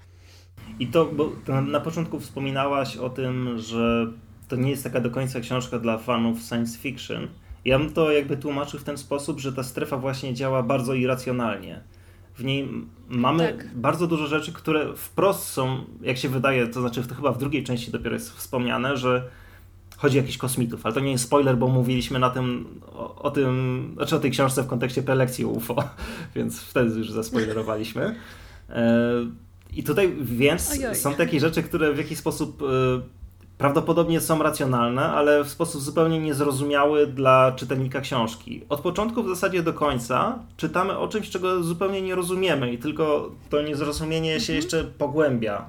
I 0.78 0.86
to, 0.86 1.06
bo 1.06 1.32
na 1.62 1.80
początku 1.80 2.20
wspominałaś 2.20 2.96
o 2.96 3.10
tym, 3.10 3.58
że 3.58 4.06
to 4.48 4.56
nie 4.56 4.70
jest 4.70 4.84
taka 4.84 5.00
do 5.00 5.10
końca 5.10 5.40
książka 5.40 5.78
dla 5.78 5.98
fanów 5.98 6.42
science 6.42 6.78
fiction. 6.78 7.28
Ja 7.64 7.78
bym 7.78 7.92
to 7.92 8.12
jakby 8.12 8.36
tłumaczył 8.36 8.80
w 8.80 8.84
ten 8.84 8.98
sposób, 8.98 9.40
że 9.40 9.52
ta 9.52 9.62
strefa 9.62 9.96
właśnie 9.96 10.34
działa 10.34 10.62
bardzo 10.62 10.94
irracjonalnie. 10.94 11.80
W 12.34 12.44
niej 12.44 12.68
mamy 13.08 13.54
tak. 13.58 13.74
bardzo 13.74 14.06
dużo 14.06 14.26
rzeczy, 14.26 14.52
które 14.52 14.96
wprost 14.96 15.44
są, 15.44 15.84
jak 16.00 16.18
się 16.18 16.28
wydaje, 16.28 16.66
to 16.66 16.80
znaczy 16.80 17.02
to 17.02 17.14
chyba 17.14 17.32
w 17.32 17.38
drugiej 17.38 17.64
części 17.64 17.90
dopiero 17.90 18.14
jest 18.14 18.30
wspomniane, 18.30 18.96
że 18.96 19.28
chodzi 19.96 20.18
o 20.18 20.20
jakichś 20.20 20.38
kosmitów, 20.38 20.86
ale 20.86 20.94
to 20.94 21.00
nie 21.00 21.12
jest 21.12 21.24
spoiler, 21.24 21.56
bo 21.56 21.68
mówiliśmy 21.68 22.18
na 22.18 22.30
tym, 22.30 22.80
o, 22.92 23.22
o 23.22 23.30
tym, 23.30 23.90
znaczy 23.96 24.16
o 24.16 24.18
tej 24.18 24.30
książce 24.30 24.62
w 24.62 24.66
kontekście 24.66 25.02
prelekcji 25.02 25.44
UFO, 25.44 25.84
więc 26.36 26.60
wtedy 26.60 26.98
już 26.98 27.10
zaspoilerowaliśmy. 27.10 28.14
E, 28.70 29.10
I 29.76 29.82
tutaj 29.84 30.16
więc 30.20 30.70
Ojoj. 30.72 30.94
są 30.94 31.14
takie 31.14 31.40
rzeczy, 31.40 31.62
które 31.62 31.92
w 31.92 31.98
jakiś 31.98 32.18
sposób 32.18 32.62
e, 32.62 32.66
prawdopodobnie 33.62 34.20
są 34.20 34.42
racjonalne, 34.42 35.02
ale 35.02 35.44
w 35.44 35.48
sposób 35.48 35.82
zupełnie 35.82 36.18
niezrozumiały 36.18 37.06
dla 37.06 37.52
czytelnika 37.56 38.00
książki. 38.00 38.64
Od 38.68 38.80
początku 38.80 39.22
w 39.22 39.28
zasadzie 39.28 39.62
do 39.62 39.72
końca 39.72 40.38
czytamy 40.56 40.98
o 40.98 41.08
czymś, 41.08 41.30
czego 41.30 41.62
zupełnie 41.62 42.02
nie 42.02 42.14
rozumiemy 42.14 42.72
i 42.72 42.78
tylko 42.78 43.30
to 43.50 43.62
niezrozumienie 43.62 44.32
mhm. 44.32 44.46
się 44.46 44.52
jeszcze 44.52 44.84
pogłębia. 44.84 45.66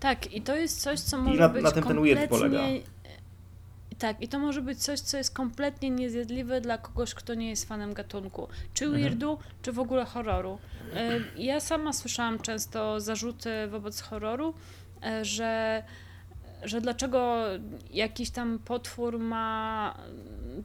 Tak, 0.00 0.32
i 0.32 0.42
to 0.42 0.56
jest 0.56 0.82
coś, 0.82 1.00
co 1.00 1.18
może 1.18 1.36
I 1.36 1.40
na, 1.40 1.48
być 1.48 1.62
na 1.62 1.70
tym 1.70 1.82
kompletnie... 1.82 2.14
ten 2.16 2.18
weird 2.18 2.30
polega. 2.30 2.60
Tak, 3.98 4.22
i 4.22 4.28
to 4.28 4.38
może 4.38 4.62
być 4.62 4.78
coś, 4.78 5.00
co 5.00 5.16
jest 5.16 5.34
kompletnie 5.34 5.90
niezjadliwe 5.90 6.60
dla 6.60 6.78
kogoś, 6.78 7.14
kto 7.14 7.34
nie 7.34 7.50
jest 7.50 7.68
fanem 7.68 7.94
gatunku. 7.94 8.48
Czy 8.74 8.84
mhm. 8.84 9.02
weirdu, 9.02 9.30
mhm. 9.30 9.50
czy 9.62 9.72
w 9.72 9.78
ogóle 9.78 10.04
horroru. 10.04 10.58
Y, 11.36 11.42
ja 11.42 11.60
sama 11.60 11.92
słyszałam 11.92 12.38
często 12.38 13.00
zarzuty 13.00 13.50
wobec 13.70 14.00
horroru, 14.00 14.54
E, 14.54 14.85
że, 15.22 15.82
że 16.62 16.80
dlaczego 16.80 17.44
jakiś 17.90 18.30
tam 18.30 18.58
potwór 18.58 19.18
ma 19.18 19.94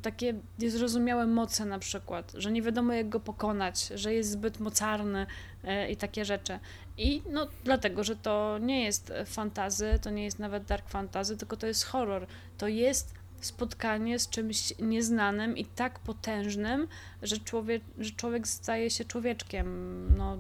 takie 0.02 0.34
niezrozumiałe 0.60 1.28
moce 1.28 1.66
na 1.66 1.80
przykład, 1.80 2.32
że 2.36 2.52
nie 2.52 2.62
wiadomo 2.62 2.94
jak 2.94 3.10
go 3.10 3.20
pokonać, 3.20 3.88
że 3.88 4.14
jest 4.14 4.30
zbyt 4.30 4.60
mocarny 4.60 5.26
e, 5.64 5.92
i 5.92 5.98
takie 5.98 6.26
rzeczy. 6.26 6.60
I 6.98 7.22
no 7.30 7.48
dlatego, 7.64 8.04
że 8.04 8.16
to 8.16 8.58
nie 8.62 8.84
jest 8.84 9.14
fantazy, 9.26 10.00
to 10.02 10.10
nie 10.10 10.24
jest 10.24 10.40
nawet 10.40 10.64
dark 10.64 10.90
fantazy, 10.90 11.38
tylko 11.38 11.58
to 11.58 11.68
jest 11.68 11.86
horror. 11.86 12.28
To 12.58 12.68
jest 12.68 13.14
spotkanie 13.42 14.20
z 14.20 14.30
czymś 14.30 14.74
nieznanym 14.80 15.58
i 15.58 15.66
tak 15.66 16.00
potężnym, 16.00 16.88
że 17.22 17.38
człowiek, 17.38 17.84
że 18.00 18.12
człowiek 18.12 18.48
staje 18.48 18.90
się 18.90 19.06
człowieczkiem, 19.06 20.08
no, 20.18 20.38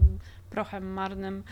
prochem 0.49 0.93
marnym 0.93 1.43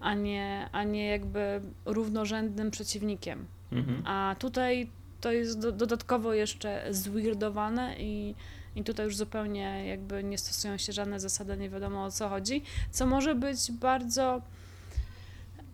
a 0.00 0.14
nie, 0.14 0.68
a 0.72 0.84
nie 0.84 1.06
jakby 1.06 1.60
równorzędnym 1.84 2.70
przeciwnikiem. 2.70 3.46
Mhm. 3.72 4.02
A 4.06 4.36
tutaj 4.38 4.88
to 5.20 5.32
jest 5.32 5.60
do, 5.60 5.72
dodatkowo 5.72 6.34
jeszcze 6.34 6.86
zwirdowane 6.90 7.96
i, 7.98 8.34
i 8.76 8.84
tutaj 8.84 9.06
już 9.06 9.16
zupełnie 9.16 9.86
jakby 9.86 10.24
nie 10.24 10.38
stosują 10.38 10.76
się 10.76 10.92
żadne 10.92 11.20
zasady, 11.20 11.56
nie 11.56 11.70
wiadomo 11.70 12.04
o 12.04 12.10
co 12.10 12.28
chodzi, 12.28 12.62
co 12.90 13.06
może 13.06 13.34
być 13.34 13.72
bardzo 13.72 14.42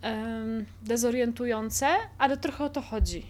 um, 0.03 0.65
dezorientujące, 0.83 1.87
ale 2.19 2.37
trochę 2.37 2.65
o 2.65 2.69
to 2.69 2.83
chodzi 2.83 3.27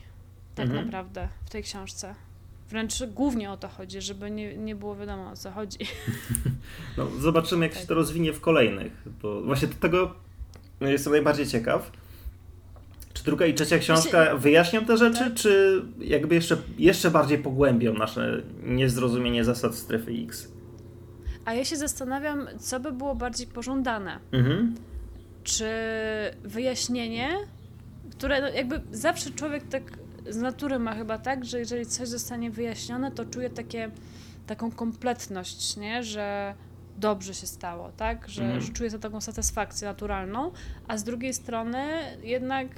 tak 0.54 0.66
mhm. 0.66 0.84
naprawdę 0.84 1.28
w 1.44 1.50
tej 1.50 1.62
książce. 1.62 2.14
Wręcz 2.70 3.02
głównie 3.04 3.50
o 3.50 3.56
to 3.56 3.68
chodzi, 3.68 4.00
żeby 4.00 4.30
nie, 4.30 4.56
nie 4.56 4.74
było 4.74 4.96
wiadomo 4.96 5.30
o 5.30 5.36
co 5.36 5.50
chodzi. 5.50 5.78
No, 6.96 7.10
zobaczymy, 7.20 7.66
jak 7.66 7.72
tak. 7.72 7.82
się 7.82 7.88
to 7.88 7.94
rozwinie 7.94 8.32
w 8.32 8.40
kolejnych. 8.40 9.02
Bo 9.22 9.42
właśnie 9.42 9.68
tego 9.68 9.98
no, 10.06 10.14
jestem 10.80 11.12
najbardziej 11.12 11.46
ciekaw. 11.46 11.90
Czy 13.12 13.24
druga 13.24 13.46
i 13.46 13.54
trzecia 13.54 13.78
książka 13.78 14.36
wyjaśnią 14.36 14.84
te 14.84 14.96
rzeczy, 14.96 15.18
tak. 15.18 15.34
czy 15.34 15.82
jakby 15.98 16.34
jeszcze, 16.34 16.56
jeszcze 16.78 17.10
bardziej 17.10 17.38
pogłębią 17.38 17.94
nasze 17.94 18.42
niezrozumienie 18.62 19.44
zasad 19.44 19.74
strefy 19.74 20.12
X? 20.24 20.48
A 21.44 21.54
ja 21.54 21.64
się 21.64 21.76
zastanawiam, 21.76 22.46
co 22.58 22.80
by 22.80 22.92
było 22.92 23.14
bardziej 23.14 23.46
pożądane. 23.46 24.18
Mhm. 24.32 24.74
Czy 25.42 25.68
wyjaśnienie, 26.44 27.30
które 28.10 28.40
no 28.40 28.48
jakby 28.48 28.80
zawsze 28.92 29.30
człowiek 29.30 29.68
tak 29.68 29.82
z 30.28 30.36
natury 30.36 30.78
ma 30.78 30.94
chyba 30.94 31.18
tak, 31.18 31.44
że 31.44 31.58
jeżeli 31.58 31.86
coś 31.86 32.08
zostanie 32.08 32.50
wyjaśnione, 32.50 33.10
to 33.10 33.24
czuje 33.24 33.50
takie, 33.50 33.90
taką 34.46 34.70
kompletność, 34.70 35.76
nie? 35.76 36.02
że 36.02 36.54
dobrze 36.98 37.34
się 37.34 37.46
stało, 37.46 37.92
tak? 37.96 38.28
Że, 38.28 38.44
mm. 38.44 38.60
że 38.60 38.72
czuję 38.72 38.90
to 38.90 38.98
taką 38.98 39.20
satysfakcję 39.20 39.88
naturalną, 39.88 40.50
a 40.88 40.98
z 40.98 41.04
drugiej 41.04 41.34
strony 41.34 41.78
jednak 42.22 42.68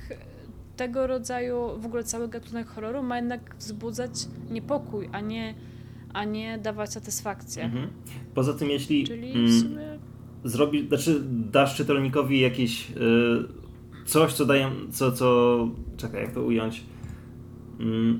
tego 0.76 1.06
rodzaju, 1.06 1.78
w 1.78 1.86
ogóle 1.86 2.04
cały 2.04 2.28
gatunek 2.28 2.66
horroru 2.66 3.02
ma 3.02 3.16
jednak 3.16 3.56
wzbudzać 3.58 4.10
niepokój, 4.50 5.08
a 5.12 5.20
nie, 5.20 5.54
a 6.12 6.24
nie 6.24 6.58
dawać 6.58 6.92
satysfakcję. 6.92 7.64
Mhm. 7.64 7.88
Poza 8.34 8.54
tym, 8.54 8.70
jeśli 8.70 9.04
Czyli 9.04 9.32
mm, 9.32 9.60
sumie... 9.60 9.98
zrobi, 10.44 10.88
znaczy 10.88 11.20
dasz 11.30 11.76
czytelnikowi 11.76 12.40
jakieś 12.40 12.90
y, 12.90 12.94
coś, 14.06 14.32
co 14.32 14.46
daje, 14.46 14.70
co, 14.90 15.12
co, 15.12 15.58
czekaj, 15.96 16.22
jak 16.22 16.32
to 16.32 16.42
ująć, 16.42 16.84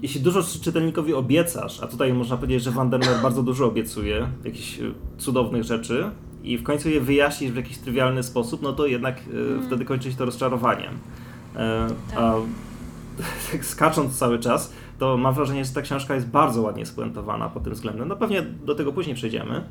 jeśli 0.02 0.20
dużo 0.20 0.42
czytelnikowi 0.62 1.14
obiecasz, 1.14 1.82
a 1.82 1.86
tutaj 1.86 2.12
można 2.12 2.36
powiedzieć, 2.36 2.62
że 2.62 2.70
Vandermeer 2.70 3.22
bardzo 3.22 3.42
dużo 3.42 3.66
obiecuje, 3.66 4.28
jakichś 4.44 4.80
e, 4.80 4.82
cudownych 5.18 5.64
rzeczy, 5.64 6.10
i 6.42 6.58
w 6.58 6.62
końcu 6.62 6.90
je 6.90 7.00
wyjaśnisz 7.00 7.52
w 7.52 7.56
jakiś 7.56 7.78
trywialny 7.78 8.22
sposób, 8.22 8.62
no 8.62 8.72
to 8.72 8.86
jednak 8.86 9.24
hmm. 9.24 9.62
wtedy 9.66 9.84
kończy 9.84 10.12
się 10.12 10.18
to 10.18 10.24
rozczarowaniem. 10.24 10.98
E, 11.56 11.86
tak. 12.10 12.18
A 12.18 12.34
tak 13.52 13.64
skacząc 13.64 14.18
cały 14.18 14.38
czas, 14.38 14.72
to 14.98 15.16
mam 15.16 15.34
wrażenie, 15.34 15.64
że 15.64 15.72
ta 15.72 15.82
książka 15.82 16.14
jest 16.14 16.28
bardzo 16.28 16.62
ładnie 16.62 16.86
spuentowana 16.86 17.48
pod 17.48 17.64
tym 17.64 17.72
względem. 17.72 18.08
No 18.08 18.16
pewnie 18.16 18.42
do 18.42 18.74
tego 18.74 18.92
później 18.92 19.16
przejdziemy, 19.16 19.64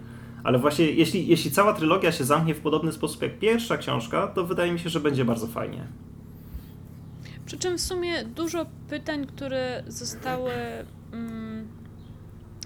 ale 0.43 0.59
właśnie 0.59 0.85
jeśli, 0.85 1.27
jeśli 1.27 1.51
cała 1.51 1.73
trylogia 1.73 2.11
się 2.11 2.23
zamknie 2.23 2.55
w 2.55 2.59
podobny 2.59 2.91
sposób 2.91 3.21
jak 3.21 3.39
pierwsza 3.39 3.77
książka, 3.77 4.27
to 4.27 4.45
wydaje 4.45 4.71
mi 4.71 4.79
się, 4.79 4.89
że 4.89 4.99
będzie 4.99 5.25
bardzo 5.25 5.47
fajnie. 5.47 5.87
Przy 7.45 7.57
czym 7.57 7.77
w 7.77 7.81
sumie 7.81 8.23
dużo 8.23 8.65
pytań, 8.89 9.27
które 9.27 9.83
zostały, 9.87 10.51
mm, 11.13 11.67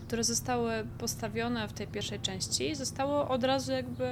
które 0.07 0.23
zostały 0.23 0.71
postawione 0.97 1.67
w 1.67 1.73
tej 1.73 1.87
pierwszej 1.87 2.19
części, 2.19 2.75
zostało 2.75 3.29
od 3.29 3.43
razu 3.43 3.71
jakby, 3.71 4.07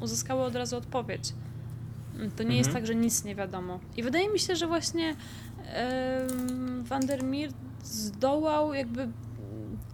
uzyskały 0.00 0.42
od 0.42 0.54
razu 0.54 0.76
odpowiedź. 0.76 1.32
To 2.12 2.42
nie 2.42 2.48
mhm. 2.48 2.52
jest 2.52 2.72
tak, 2.72 2.86
że 2.86 2.94
nic 2.94 3.24
nie 3.24 3.34
wiadomo. 3.34 3.80
I 3.96 4.02
wydaje 4.02 4.28
mi 4.28 4.38
się, 4.38 4.56
że 4.56 4.66
właśnie 4.66 5.14
um, 6.28 6.82
Vandermeer 6.82 7.50
zdołał 7.82 8.74
jakby 8.74 9.08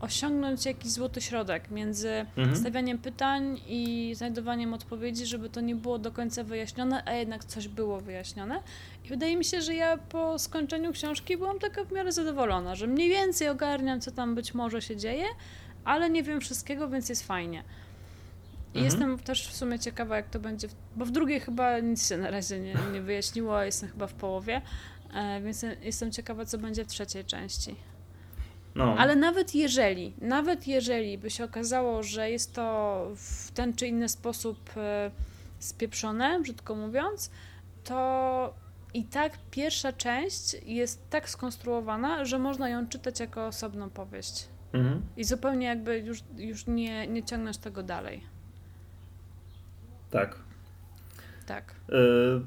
osiągnąć 0.00 0.66
jakiś 0.66 0.92
złoty 0.92 1.20
środek 1.20 1.70
między 1.70 2.26
mhm. 2.36 2.56
stawianiem 2.56 2.98
pytań 2.98 3.60
i 3.66 4.12
znajdowaniem 4.16 4.74
odpowiedzi, 4.74 5.26
żeby 5.26 5.50
to 5.50 5.60
nie 5.60 5.74
było 5.74 5.98
do 5.98 6.12
końca 6.12 6.44
wyjaśnione, 6.44 7.02
a 7.06 7.12
jednak 7.12 7.44
coś 7.44 7.68
było 7.68 8.00
wyjaśnione. 8.00 8.62
I 9.04 9.08
wydaje 9.08 9.36
mi 9.36 9.44
się, 9.44 9.62
że 9.62 9.74
ja 9.74 9.96
po 9.96 10.38
skończeniu 10.38 10.92
książki 10.92 11.36
byłam 11.36 11.58
taka 11.58 11.84
w 11.84 11.92
miarę 11.92 12.12
zadowolona, 12.12 12.74
że 12.74 12.86
mniej 12.86 13.08
więcej 13.08 13.48
ogarniam, 13.48 14.00
co 14.00 14.10
tam 14.10 14.34
być 14.34 14.54
może 14.54 14.82
się 14.82 14.96
dzieje, 14.96 15.26
ale 15.84 16.10
nie 16.10 16.22
wiem 16.22 16.40
wszystkiego, 16.40 16.88
więc 16.88 17.08
jest 17.08 17.26
fajnie. 17.26 17.64
I 18.74 18.78
mhm. 18.78 18.84
jestem 18.84 19.18
też 19.18 19.48
w 19.48 19.56
sumie 19.56 19.78
ciekawa, 19.78 20.16
jak 20.16 20.28
to 20.30 20.40
będzie, 20.40 20.68
bo 20.96 21.04
w 21.04 21.10
drugiej 21.10 21.40
chyba 21.40 21.78
nic 21.78 22.08
się 22.08 22.16
na 22.16 22.30
razie 22.30 22.60
nie, 22.60 22.74
nie 22.92 23.00
wyjaśniło, 23.00 23.62
jestem 23.62 23.88
chyba 23.88 24.06
w 24.06 24.14
połowie, 24.14 24.62
e, 25.14 25.40
więc 25.40 25.64
jestem 25.82 26.12
ciekawa, 26.12 26.44
co 26.44 26.58
będzie 26.58 26.84
w 26.84 26.86
trzeciej 26.86 27.24
części. 27.24 27.76
No. 28.78 28.94
Ale 28.98 29.16
nawet 29.16 29.54
jeżeli, 29.54 30.14
nawet 30.20 30.66
jeżeli 30.66 31.18
by 31.18 31.30
się 31.30 31.44
okazało, 31.44 32.02
że 32.02 32.30
jest 32.30 32.54
to 32.54 33.06
w 33.16 33.50
ten 33.50 33.74
czy 33.74 33.86
inny 33.86 34.08
sposób 34.08 34.70
e, 34.76 35.10
spieprzone, 35.58 36.40
brzydko 36.42 36.74
mówiąc, 36.74 37.30
to 37.84 38.54
i 38.94 39.04
tak 39.04 39.32
pierwsza 39.50 39.92
część 39.92 40.56
jest 40.66 41.10
tak 41.10 41.30
skonstruowana, 41.30 42.24
że 42.24 42.38
można 42.38 42.68
ją 42.68 42.88
czytać 42.88 43.20
jako 43.20 43.46
osobną 43.46 43.90
powieść. 43.90 44.48
Mhm. 44.72 45.02
I 45.16 45.24
zupełnie 45.24 45.66
jakby 45.66 45.98
już, 45.98 46.18
już 46.36 46.66
nie, 46.66 47.06
nie 47.06 47.22
ciągnąć 47.22 47.58
tego 47.58 47.82
dalej. 47.82 48.22
Tak. 50.10 50.38
Tak. 51.46 51.74
Yy, 51.88 52.42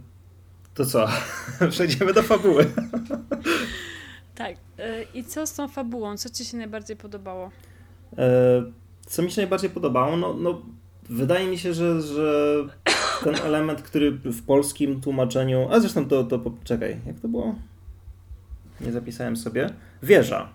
to 0.73 0.85
co? 0.85 1.07
Przejdziemy 1.71 2.13
do 2.13 2.23
fabuły. 2.23 2.71
tak. 4.35 4.55
Yy, 4.77 4.85
I 5.13 5.23
co 5.23 5.47
z 5.47 5.53
tą 5.53 5.67
fabułą? 5.67 6.17
Co 6.17 6.29
ci 6.29 6.45
się 6.45 6.57
najbardziej 6.57 6.97
podobało? 6.97 7.51
Yy, 8.11 8.23
co 9.05 9.21
mi 9.21 9.31
się 9.31 9.41
najbardziej 9.41 9.69
podobało? 9.69 10.17
No, 10.17 10.33
no 10.33 10.61
wydaje 11.09 11.47
mi 11.47 11.57
się, 11.57 11.73
że, 11.73 12.01
że 12.01 12.55
ten 13.23 13.35
element, 13.35 13.81
który 13.81 14.11
w 14.11 14.45
polskim 14.45 15.01
tłumaczeniu. 15.01 15.67
A 15.71 15.79
zresztą 15.79 16.07
to, 16.07 16.23
to 16.23 16.41
czekaj, 16.63 16.99
jak 17.05 17.19
to 17.19 17.27
było? 17.27 17.55
Nie 18.81 18.91
zapisałem 18.91 19.37
sobie. 19.37 19.69
Wieża. 20.03 20.49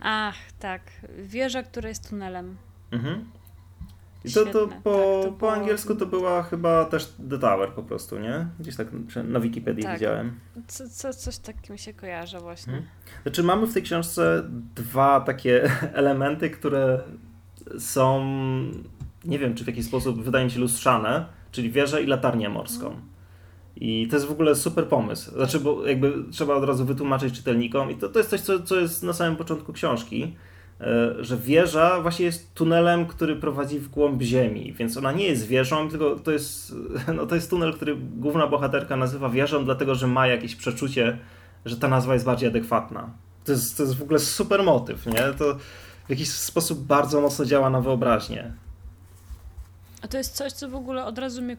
Ach, 0.00 0.36
tak. 0.58 0.82
Wieża, 1.18 1.62
która 1.62 1.88
jest 1.88 2.08
tunelem. 2.08 2.56
Mhm. 2.90 3.24
I 4.24 4.32
to, 4.32 4.46
to, 4.46 4.68
po, 4.68 4.72
tak, 4.72 4.82
to 4.82 5.32
po 5.38 5.52
angielsku 5.52 5.94
to 5.94 6.06
była 6.06 6.42
chyba 6.42 6.84
też 6.84 7.12
The 7.30 7.38
Tower 7.38 7.72
po 7.72 7.82
prostu, 7.82 8.18
nie? 8.18 8.46
Gdzieś 8.60 8.76
tak 8.76 8.88
na 9.24 9.40
Wikipedii 9.40 9.84
tak. 9.84 9.94
widziałem. 9.94 10.40
Co, 10.66 10.88
co, 10.88 11.14
coś 11.14 11.38
takim 11.38 11.78
się 11.78 11.94
kojarzy 11.94 12.38
właśnie. 12.38 12.72
Hmm. 12.72 12.90
Znaczy 13.22 13.42
mamy 13.42 13.66
w 13.66 13.74
tej 13.74 13.82
książce 13.82 14.42
dwa 14.74 15.20
takie 15.20 15.70
elementy, 15.92 16.50
które 16.50 17.02
są, 17.78 18.24
nie 19.24 19.38
wiem 19.38 19.54
czy 19.54 19.64
w 19.64 19.66
jakiś 19.66 19.86
sposób 19.86 20.22
wydaje 20.22 20.44
mi 20.44 20.50
się 20.50 20.60
lustrzane, 20.60 21.26
czyli 21.52 21.70
wieżę 21.70 22.02
i 22.02 22.06
latarnię 22.06 22.48
morską. 22.48 22.84
Hmm. 22.84 23.10
I 23.76 24.08
to 24.10 24.16
jest 24.16 24.26
w 24.26 24.30
ogóle 24.30 24.54
super 24.54 24.86
pomysł. 24.86 25.30
Znaczy, 25.30 25.60
bo 25.60 25.86
jakby 25.86 26.14
trzeba 26.30 26.54
od 26.54 26.64
razu 26.64 26.84
wytłumaczyć 26.84 27.34
czytelnikom 27.34 27.90
i 27.90 27.96
to, 27.96 28.08
to 28.08 28.18
jest 28.18 28.30
coś, 28.30 28.40
co, 28.40 28.62
co 28.62 28.80
jest 28.80 29.02
na 29.02 29.12
samym 29.12 29.36
początku 29.36 29.72
książki, 29.72 30.36
że 31.20 31.36
wieża 31.36 32.00
właśnie 32.00 32.24
jest 32.24 32.54
tunelem, 32.54 33.06
który 33.06 33.36
prowadzi 33.36 33.78
w 33.78 33.88
głąb 33.88 34.22
ziemi, 34.22 34.72
więc 34.72 34.96
ona 34.96 35.12
nie 35.12 35.26
jest 35.26 35.46
wieżą, 35.46 35.90
tylko 35.90 36.16
to 36.16 36.30
jest, 36.30 36.74
no 37.16 37.26
to 37.26 37.34
jest 37.34 37.50
tunel, 37.50 37.74
który 37.74 37.96
główna 37.96 38.46
bohaterka 38.46 38.96
nazywa 38.96 39.28
wieżą, 39.28 39.64
dlatego 39.64 39.94
że 39.94 40.06
ma 40.06 40.26
jakieś 40.26 40.56
przeczucie, 40.56 41.18
że 41.64 41.76
ta 41.76 41.88
nazwa 41.88 42.14
jest 42.14 42.26
bardziej 42.26 42.48
adekwatna. 42.48 43.10
To 43.44 43.52
jest, 43.52 43.76
to 43.76 43.82
jest 43.82 43.96
w 43.96 44.02
ogóle 44.02 44.18
super 44.18 44.62
motyw, 44.62 45.06
nie? 45.06 45.22
To 45.38 45.54
w 46.06 46.10
jakiś 46.10 46.30
sposób 46.30 46.78
bardzo 46.78 47.20
mocno 47.20 47.44
działa 47.44 47.70
na 47.70 47.80
wyobraźnię. 47.80 48.52
A 50.02 50.08
to 50.08 50.18
jest 50.18 50.34
coś, 50.34 50.52
co 50.52 50.68
w 50.68 50.74
ogóle 50.74 51.04
od 51.04 51.18
razu 51.18 51.42
mnie 51.42 51.56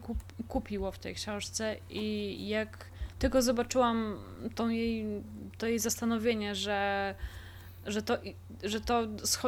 kupiło 0.48 0.92
w 0.92 0.98
tej 0.98 1.14
książce 1.14 1.76
i 1.90 2.48
jak 2.48 2.86
tylko 3.18 3.42
zobaczyłam 3.42 4.16
tą 4.54 4.68
jej, 4.68 5.06
to 5.58 5.66
jej 5.66 5.78
zastanowienie, 5.78 6.54
że 6.54 7.14
że 7.86 8.02
to, 8.02 8.18
że 8.64 8.80
to 8.80 9.02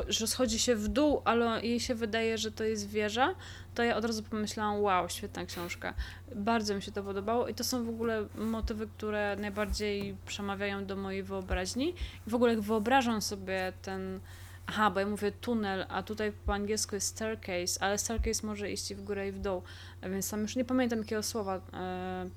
że 0.08 0.26
schodzi 0.26 0.58
się 0.58 0.76
w 0.76 0.88
dół, 0.88 1.22
ale 1.24 1.62
jej 1.62 1.80
się 1.80 1.94
wydaje, 1.94 2.38
że 2.38 2.52
to 2.52 2.64
jest 2.64 2.88
wieża, 2.88 3.34
to 3.74 3.82
ja 3.82 3.96
od 3.96 4.04
razu 4.04 4.22
pomyślałam, 4.22 4.80
wow, 4.80 5.08
świetna 5.08 5.46
książka. 5.46 5.94
Bardzo 6.34 6.74
mi 6.74 6.82
się 6.82 6.92
to 6.92 7.02
podobało 7.02 7.48
i 7.48 7.54
to 7.54 7.64
są 7.64 7.84
w 7.84 7.88
ogóle 7.88 8.26
motywy, 8.34 8.86
które 8.86 9.36
najbardziej 9.36 10.16
przemawiają 10.26 10.86
do 10.86 10.96
mojej 10.96 11.22
wyobraźni. 11.22 11.94
I 12.26 12.30
w 12.30 12.34
ogóle 12.34 12.52
jak 12.52 12.60
wyobrażam 12.60 13.22
sobie 13.22 13.72
ten, 13.82 14.20
aha, 14.66 14.90
bo 14.90 15.00
ja 15.00 15.06
mówię 15.06 15.32
tunel, 15.32 15.86
a 15.88 16.02
tutaj 16.02 16.32
po 16.46 16.54
angielsku 16.54 16.94
jest 16.94 17.06
staircase, 17.06 17.82
ale 17.82 17.98
staircase 17.98 18.46
może 18.46 18.70
iść 18.70 18.94
w 18.94 19.04
górę 19.04 19.28
i 19.28 19.32
w 19.32 19.38
dół, 19.38 19.62
więc 20.02 20.30
tam 20.30 20.40
już 20.40 20.56
nie 20.56 20.64
pamiętam 20.64 20.98
jakiego 20.98 21.22
słowa, 21.22 21.60
e, 21.72 22.28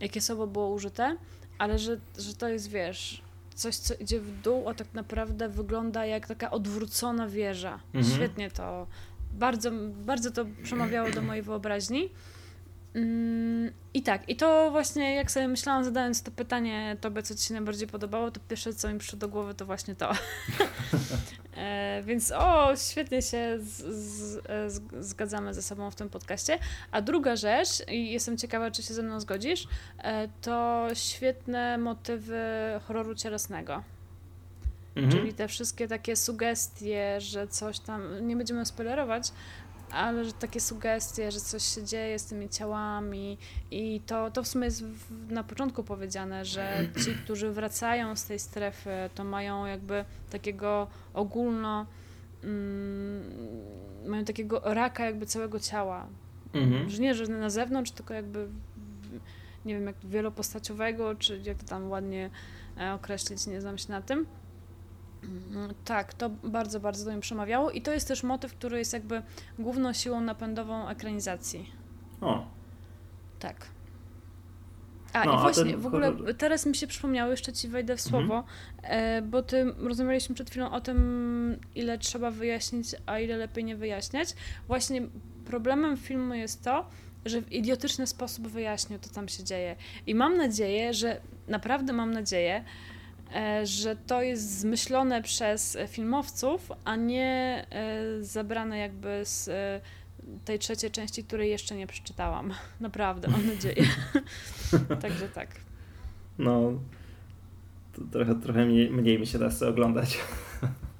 jakie 0.00 0.20
słowo 0.20 0.46
było 0.46 0.70
użyte, 0.70 1.16
ale 1.58 1.78
że, 1.78 1.96
że 2.18 2.34
to 2.34 2.48
jest, 2.48 2.70
wiesz, 2.70 3.22
coś, 3.54 3.76
co 3.76 3.94
idzie 3.94 4.20
w 4.20 4.40
dół, 4.40 4.68
a 4.68 4.74
tak 4.74 4.94
naprawdę 4.94 5.48
wygląda 5.48 6.06
jak 6.06 6.26
taka 6.26 6.50
odwrócona 6.50 7.28
wieża. 7.28 7.80
Mhm. 7.94 8.14
Świetnie 8.14 8.50
to, 8.50 8.86
bardzo, 9.32 9.70
bardzo 10.06 10.30
to 10.30 10.44
przemawiało 10.62 11.10
do 11.10 11.22
mojej 11.22 11.42
wyobraźni. 11.42 12.10
Mm, 12.94 13.72
I 13.94 14.02
tak, 14.02 14.28
i 14.28 14.36
to 14.36 14.70
właśnie 14.70 15.14
jak 15.14 15.30
sobie 15.30 15.48
myślałam, 15.48 15.84
zadając 15.84 16.22
to 16.22 16.30
pytanie 16.30 16.96
tobie, 17.00 17.22
co 17.22 17.34
ci 17.34 17.44
się 17.44 17.54
najbardziej 17.54 17.88
podobało, 17.88 18.30
to 18.30 18.40
pierwsze, 18.48 18.74
co 18.74 18.92
mi 18.92 18.98
przyszło 18.98 19.18
do 19.18 19.28
głowy, 19.28 19.54
to 19.54 19.66
właśnie 19.66 19.94
to. 19.94 20.12
e, 21.62 22.02
więc 22.02 22.32
o, 22.32 22.76
świetnie 22.76 23.22
się 23.22 23.58
z, 23.58 23.82
z, 23.94 24.36
e, 24.48 24.70
z, 24.70 24.80
zgadzamy 25.00 25.54
ze 25.54 25.62
sobą 25.62 25.90
w 25.90 25.94
tym 25.94 26.08
podcaście. 26.08 26.58
A 26.90 27.02
druga 27.02 27.36
rzecz, 27.36 27.88
i 27.88 28.12
jestem 28.12 28.38
ciekawa, 28.38 28.70
czy 28.70 28.82
się 28.82 28.94
ze 28.94 29.02
mną 29.02 29.20
zgodzisz, 29.20 29.68
e, 29.98 30.28
to 30.40 30.88
świetne 30.94 31.78
motywy 31.78 32.40
horroru 32.86 33.14
cielesnego. 33.14 33.82
Mhm. 34.96 35.12
Czyli 35.12 35.34
te 35.34 35.48
wszystkie 35.48 35.88
takie 35.88 36.16
sugestie, 36.16 37.20
że 37.20 37.48
coś 37.48 37.78
tam, 37.78 38.26
nie 38.26 38.36
będziemy 38.36 38.66
spoilerować, 38.66 39.32
ale 39.92 40.24
że 40.24 40.32
takie 40.32 40.60
sugestie, 40.60 41.32
że 41.32 41.40
coś 41.40 41.62
się 41.62 41.84
dzieje 41.84 42.18
z 42.18 42.24
tymi 42.24 42.48
ciałami 42.48 43.38
i 43.70 44.00
to, 44.06 44.30
to 44.30 44.42
w 44.42 44.48
sumie 44.48 44.64
jest 44.64 44.84
na 45.28 45.44
początku 45.44 45.84
powiedziane, 45.84 46.44
że 46.44 46.78
ci, 47.04 47.14
którzy 47.24 47.50
wracają 47.50 48.16
z 48.16 48.24
tej 48.24 48.38
strefy, 48.38 48.90
to 49.14 49.24
mają 49.24 49.66
jakby 49.66 50.04
takiego 50.30 50.86
ogólno 51.14 51.86
mm, 52.44 53.22
mają 54.06 54.24
takiego 54.24 54.60
raka 54.64 55.04
jakby 55.04 55.26
całego 55.26 55.60
ciała. 55.60 56.06
Mhm. 56.52 56.90
Że 56.90 57.02
nie, 57.02 57.14
że 57.14 57.26
na 57.26 57.50
zewnątrz, 57.50 57.90
tylko 57.90 58.14
jakby 58.14 58.48
nie 59.64 59.74
wiem, 59.74 59.86
jak 59.86 59.96
wielopostaciowego, 60.04 61.14
czy 61.14 61.40
jak 61.44 61.58
to 61.58 61.66
tam 61.66 61.90
ładnie 61.90 62.30
e, 62.80 62.94
określić, 62.94 63.46
nie 63.46 63.60
znam 63.60 63.78
się 63.78 63.92
na 63.92 64.02
tym. 64.02 64.26
Mm, 65.22 65.74
tak, 65.84 66.14
to 66.14 66.30
bardzo, 66.30 66.80
bardzo 66.80 67.04
do 67.04 67.12
mnie 67.12 67.20
przemawiało 67.20 67.70
i 67.70 67.82
to 67.82 67.92
jest 67.92 68.08
też 68.08 68.22
motyw, 68.22 68.54
który 68.54 68.78
jest 68.78 68.92
jakby 68.92 69.22
główną 69.58 69.92
siłą 69.92 70.20
napędową 70.20 70.88
ekranizacji. 70.88 71.70
O. 72.20 72.46
Tak. 73.38 73.66
A 75.12 75.24
no, 75.24 75.34
i 75.34 75.40
właśnie, 75.40 75.76
w 75.76 75.86
ogóle 75.86 76.34
teraz 76.38 76.66
mi 76.66 76.74
się 76.74 76.86
przypomniało, 76.86 77.30
jeszcze 77.30 77.52
ci 77.52 77.68
wejdę 77.68 77.96
w 77.96 78.06
mhm. 78.06 78.26
słowo, 78.26 78.44
mhm. 78.76 79.30
bo 79.30 79.42
ty 79.42 79.64
rozmawialiśmy 79.78 80.34
przed 80.34 80.50
chwilą 80.50 80.70
o 80.70 80.80
tym, 80.80 81.60
ile 81.74 81.98
trzeba 81.98 82.30
wyjaśnić, 82.30 82.86
a 83.06 83.18
ile 83.18 83.36
lepiej 83.36 83.64
nie 83.64 83.76
wyjaśniać. 83.76 84.28
Właśnie 84.66 85.02
problemem 85.44 85.96
filmu 85.96 86.34
jest 86.34 86.64
to, 86.64 86.86
że 87.24 87.42
w 87.42 87.52
idiotyczny 87.52 88.06
sposób 88.06 88.48
wyjaśnił, 88.48 88.98
to 88.98 89.08
tam 89.08 89.28
się 89.28 89.44
dzieje. 89.44 89.76
I 90.06 90.14
mam 90.14 90.36
nadzieję, 90.36 90.94
że, 90.94 91.20
naprawdę 91.48 91.92
mam 91.92 92.12
nadzieję, 92.12 92.64
że 93.64 93.96
to 93.96 94.22
jest 94.22 94.58
zmyślone 94.58 95.22
przez 95.22 95.78
filmowców, 95.88 96.72
a 96.84 96.96
nie 96.96 97.66
e, 97.70 98.24
zabrane 98.24 98.78
jakby 98.78 99.20
z 99.24 99.48
e, 99.48 99.80
tej 100.44 100.58
trzeciej 100.58 100.90
części, 100.90 101.24
której 101.24 101.50
jeszcze 101.50 101.76
nie 101.76 101.86
przeczytałam. 101.86 102.52
Naprawdę, 102.80 103.28
mam 103.28 103.46
nadzieję. 103.46 103.84
Także 105.02 105.28
tak. 105.28 105.48
No, 106.38 106.72
trochę, 108.12 108.34
trochę 108.34 108.66
mniej, 108.66 108.90
mniej 108.90 109.18
mi 109.18 109.26
się 109.26 109.38
da 109.38 109.50
sobie 109.50 109.70
oglądać. 109.70 110.18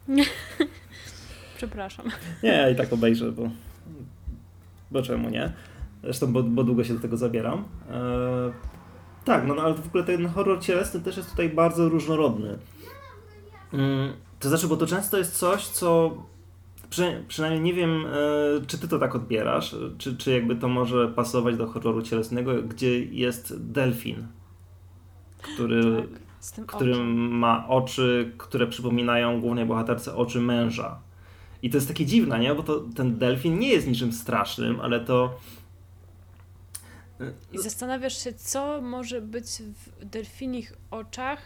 Przepraszam. 1.57 2.07
Nie, 2.42 2.49
ja 2.49 2.71
i 2.71 2.77
tak 2.77 2.92
obejrzę, 2.92 3.33
bo, 3.33 3.51
bo 4.90 5.03
czemu 5.03 5.31
nie? 5.31 5.53
Zresztą, 6.03 6.33
bo, 6.33 6.42
bo 6.42 6.64
długo 6.64 6.85
się 6.85 6.95
do 6.95 7.01
tego 7.01 7.16
zabieram. 7.16 7.64
Tak, 9.24 9.46
no, 9.46 9.54
no 9.54 9.62
ale 9.62 9.74
w 9.74 9.87
ogóle 9.87 10.04
ten 10.04 10.28
horror 10.28 10.61
cielesny 10.61 11.00
też 11.00 11.16
jest 11.16 11.30
tutaj 11.30 11.48
bardzo 11.48 11.88
różnorodny. 11.88 12.58
Mm, 13.72 14.12
to 14.40 14.48
znaczy, 14.48 14.68
bo 14.68 14.76
to 14.76 14.87
często 14.87 15.18
jest 15.18 15.38
coś, 15.38 15.66
co 15.66 16.16
przy, 16.90 17.24
przynajmniej 17.28 17.62
nie 17.62 17.74
wiem, 17.74 18.06
e, 18.06 18.66
czy 18.66 18.78
ty 18.78 18.88
to 18.88 18.98
tak 18.98 19.14
odbierasz, 19.14 19.76
czy, 19.98 20.16
czy 20.16 20.32
jakby 20.32 20.56
to 20.56 20.68
może 20.68 21.08
pasować 21.08 21.56
do 21.56 21.66
horroru 21.66 22.02
cielesnego, 22.02 22.62
gdzie 22.62 23.04
jest 23.04 23.66
delfin, 23.72 24.26
który 25.38 26.08
tak. 26.56 26.74
oczem. 26.74 27.38
ma 27.38 27.68
oczy, 27.68 28.32
które 28.38 28.66
przypominają 28.66 29.40
głównej 29.40 29.66
bohaterce 29.66 30.16
oczy 30.16 30.40
męża. 30.40 31.00
I 31.62 31.70
to 31.70 31.76
jest 31.76 31.88
takie 31.88 32.06
dziwne, 32.06 32.38
nie? 32.38 32.54
Bo 32.54 32.62
to, 32.62 32.80
ten 32.96 33.18
delfin 33.18 33.58
nie 33.58 33.68
jest 33.68 33.87
niczym 33.87 34.12
strasznym, 34.12 34.80
ale 34.80 35.00
to. 35.00 35.38
I 37.52 37.58
zastanawiasz 37.58 38.24
się, 38.24 38.32
co 38.32 38.80
może 38.80 39.20
być 39.20 39.46
w 39.46 40.04
delfinich 40.04 40.72
oczach, 40.90 41.38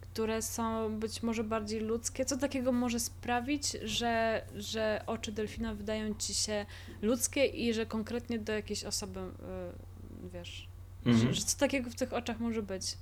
które 0.00 0.42
są 0.42 0.98
być 0.98 1.22
może 1.22 1.44
bardziej 1.44 1.80
ludzkie. 1.80 2.24
Co 2.24 2.36
takiego 2.36 2.72
może 2.72 3.00
sprawić, 3.00 3.76
że, 3.82 4.44
że 4.56 5.02
oczy 5.06 5.32
delfina 5.32 5.74
wydają 5.74 6.14
ci 6.14 6.34
się 6.34 6.66
ludzkie 7.02 7.46
i 7.46 7.74
że 7.74 7.86
konkretnie 7.86 8.38
do 8.38 8.52
jakiejś 8.52 8.84
osoby, 8.84 9.20
yy, 9.20 10.30
wiesz, 10.32 10.68
mhm. 11.06 11.26
że, 11.26 11.34
że 11.34 11.42
co 11.42 11.58
takiego 11.58 11.90
w 11.90 11.94
tych 11.94 12.12
oczach 12.12 12.40
może 12.40 12.62
być? 12.62 12.96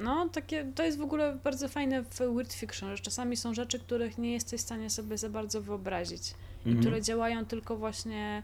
No, 0.00 0.28
takie, 0.28 0.72
to 0.74 0.82
jest 0.84 0.98
w 0.98 1.02
ogóle 1.02 1.38
bardzo 1.44 1.68
fajne 1.68 2.02
w 2.02 2.18
weird 2.18 2.52
fiction, 2.52 2.96
że 2.96 3.02
czasami 3.02 3.36
są 3.36 3.54
rzeczy, 3.54 3.78
których 3.78 4.18
nie 4.18 4.32
jesteś 4.32 4.60
w 4.60 4.64
stanie 4.64 4.90
sobie 4.90 5.18
za 5.18 5.28
bardzo 5.28 5.62
wyobrazić 5.62 6.34
mhm. 6.58 6.76
i 6.76 6.80
które 6.80 7.02
działają 7.02 7.44
tylko 7.44 7.76
właśnie 7.76 8.42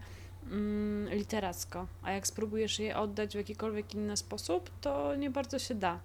mm, 0.50 1.14
literacko, 1.14 1.86
a 2.02 2.12
jak 2.12 2.26
spróbujesz 2.26 2.78
je 2.78 2.96
oddać 2.96 3.32
w 3.32 3.34
jakikolwiek 3.34 3.94
inny 3.94 4.16
sposób, 4.16 4.70
to 4.80 5.16
nie 5.16 5.30
bardzo 5.30 5.58
się 5.58 5.74
da. 5.74 6.00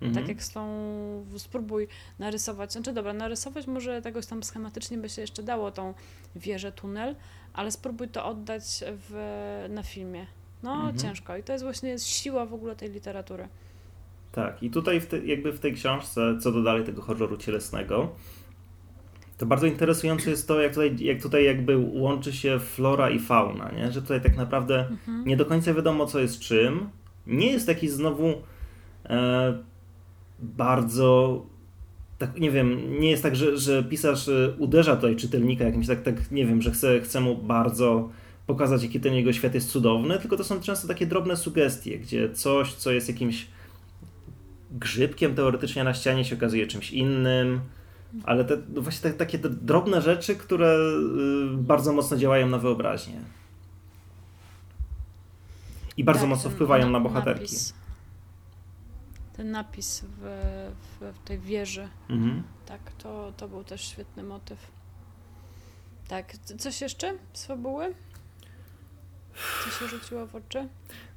Tak 0.00 0.08
mhm. 0.08 0.14
Tak 0.14 0.28
jak 0.28 0.42
z 0.42 0.50
tą, 0.50 1.26
spróbuj 1.36 1.88
narysować, 2.18 2.72
znaczy 2.72 2.92
dobra, 2.92 3.12
narysować 3.12 3.66
może 3.66 4.02
tegoś 4.02 4.26
tam 4.26 4.42
schematycznie 4.42 4.98
by 4.98 5.08
się 5.08 5.20
jeszcze 5.20 5.42
dało, 5.42 5.70
tą 5.70 5.94
wieżę, 6.36 6.72
tunel, 6.72 7.16
ale 7.52 7.70
spróbuj 7.70 8.08
to 8.08 8.24
oddać 8.24 8.62
w, 8.86 9.66
na 9.68 9.82
filmie. 9.82 10.26
No, 10.62 10.74
mhm. 10.74 10.98
ciężko 10.98 11.36
i 11.36 11.42
to 11.42 11.52
jest 11.52 11.64
właśnie 11.64 11.98
siła 11.98 12.46
w 12.46 12.54
ogóle 12.54 12.76
tej 12.76 12.90
literatury. 12.90 13.48
Tak, 14.32 14.62
i 14.62 14.70
tutaj 14.70 15.00
w 15.00 15.06
te, 15.06 15.18
jakby 15.18 15.52
w 15.52 15.60
tej 15.60 15.74
książce, 15.74 16.38
co 16.40 16.52
do 16.52 16.62
dalej 16.62 16.84
tego 16.84 17.02
horroru 17.02 17.36
cielesnego, 17.36 18.12
to 19.38 19.46
bardzo 19.46 19.66
interesujące 19.66 20.30
jest 20.30 20.48
to, 20.48 20.60
jak 20.60 20.74
tutaj, 20.74 20.96
jak 20.98 21.22
tutaj 21.22 21.44
jakby 21.44 21.76
łączy 21.76 22.32
się 22.32 22.58
flora 22.58 23.10
i 23.10 23.18
fauna, 23.18 23.70
nie? 23.70 23.92
że 23.92 24.02
tutaj 24.02 24.20
tak 24.20 24.36
naprawdę 24.36 24.86
mhm. 24.88 25.24
nie 25.26 25.36
do 25.36 25.44
końca 25.46 25.74
wiadomo, 25.74 26.06
co 26.06 26.20
jest 26.20 26.40
czym. 26.40 26.88
Nie 27.26 27.52
jest 27.52 27.66
taki 27.66 27.88
znowu 27.88 28.34
e, 29.04 29.58
bardzo 30.38 31.42
tak, 32.18 32.40
nie 32.40 32.50
wiem, 32.50 33.00
nie 33.00 33.10
jest 33.10 33.22
tak, 33.22 33.36
że, 33.36 33.58
że 33.58 33.84
pisarz 33.84 34.28
e, 34.28 34.54
uderza 34.58 34.96
tutaj 34.96 35.16
czytelnika 35.16 35.64
jakimś 35.64 35.86
tak, 35.86 36.02
tak 36.02 36.30
nie 36.30 36.46
wiem, 36.46 36.62
że 36.62 36.70
chce, 36.70 37.00
chce 37.00 37.20
mu 37.20 37.36
bardzo 37.36 38.10
pokazać, 38.46 38.82
jaki 38.82 39.00
ten 39.00 39.14
jego 39.14 39.32
świat 39.32 39.54
jest 39.54 39.70
cudowny, 39.70 40.18
tylko 40.18 40.36
to 40.36 40.44
są 40.44 40.60
często 40.60 40.88
takie 40.88 41.06
drobne 41.06 41.36
sugestie, 41.36 41.98
gdzie 41.98 42.30
coś, 42.30 42.74
co 42.74 42.92
jest 42.92 43.08
jakimś 43.08 43.46
grzybkiem 44.70 45.34
teoretycznie 45.34 45.84
na 45.84 45.94
ścianie 45.94 46.24
się 46.24 46.36
okazuje 46.36 46.66
czymś 46.66 46.90
innym, 46.90 47.60
ale 48.24 48.44
te, 48.44 48.56
no 48.68 48.82
właśnie 48.82 49.10
te, 49.10 49.16
takie 49.16 49.38
te 49.38 49.50
drobne 49.50 50.02
rzeczy, 50.02 50.36
które 50.36 50.76
y, 50.76 51.56
bardzo 51.56 51.92
mocno 51.92 52.16
działają 52.16 52.48
na 52.48 52.58
wyobraźnię. 52.58 53.20
I 55.96 56.04
bardzo 56.04 56.20
tak, 56.20 56.30
mocno 56.30 56.50
wpływają 56.50 56.90
na 56.90 57.00
bohaterki. 57.00 57.42
Napis. 57.42 57.74
Ten 59.36 59.50
napis 59.50 60.04
w, 60.20 60.22
w, 61.00 61.14
w 61.16 61.24
tej 61.24 61.38
wieży. 61.38 61.88
Mhm. 62.10 62.42
Tak, 62.66 62.80
to, 62.98 63.32
to 63.36 63.48
był 63.48 63.64
też 63.64 63.84
świetny 63.84 64.22
motyw. 64.22 64.58
Tak, 66.08 66.36
coś 66.58 66.80
jeszcze 66.80 67.14
z 67.32 67.46
fabuły? 67.46 67.94
Co 69.64 69.70
się 69.70 69.88
rzuciło 69.88 70.26
w 70.26 70.34
oczy? 70.34 70.68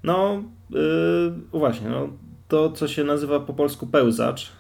No, 0.03 0.43
yy, 0.69 1.33
właśnie, 1.51 1.89
no, 1.89 2.09
to, 2.47 2.71
co 2.71 2.87
się 2.87 3.03
nazywa 3.03 3.39
po 3.39 3.53
polsku 3.53 3.87
pełzacz. 3.87 4.51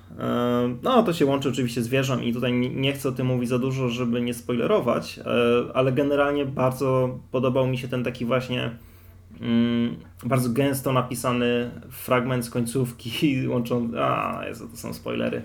No, 0.83 1.03
to 1.03 1.13
się 1.13 1.25
łączy 1.25 1.49
oczywiście 1.49 1.83
z 1.83 1.87
wieżą 1.87 2.19
i 2.19 2.33
tutaj 2.33 2.53
nie 2.53 2.93
chcę 2.93 3.09
o 3.09 3.11
tym 3.11 3.27
mówić 3.27 3.49
za 3.49 3.59
dużo, 3.59 3.89
żeby 3.89 4.21
nie 4.21 4.33
spoilerować, 4.33 5.19
e, 5.19 5.23
ale 5.73 5.91
generalnie 5.91 6.45
bardzo 6.45 7.19
podobał 7.31 7.67
mi 7.67 7.77
się 7.77 7.87
ten 7.87 8.03
taki 8.03 8.25
właśnie 8.25 8.71
mm, 9.41 9.95
bardzo 10.23 10.49
gęsto 10.49 10.93
napisany 10.93 11.71
fragment 11.89 12.45
z 12.45 12.49
końcówki 12.49 13.11
łączący... 13.47 13.99
A, 14.03 14.41
Jezu, 14.47 14.67
to 14.67 14.77
są 14.77 14.93
spoilery. 14.93 15.41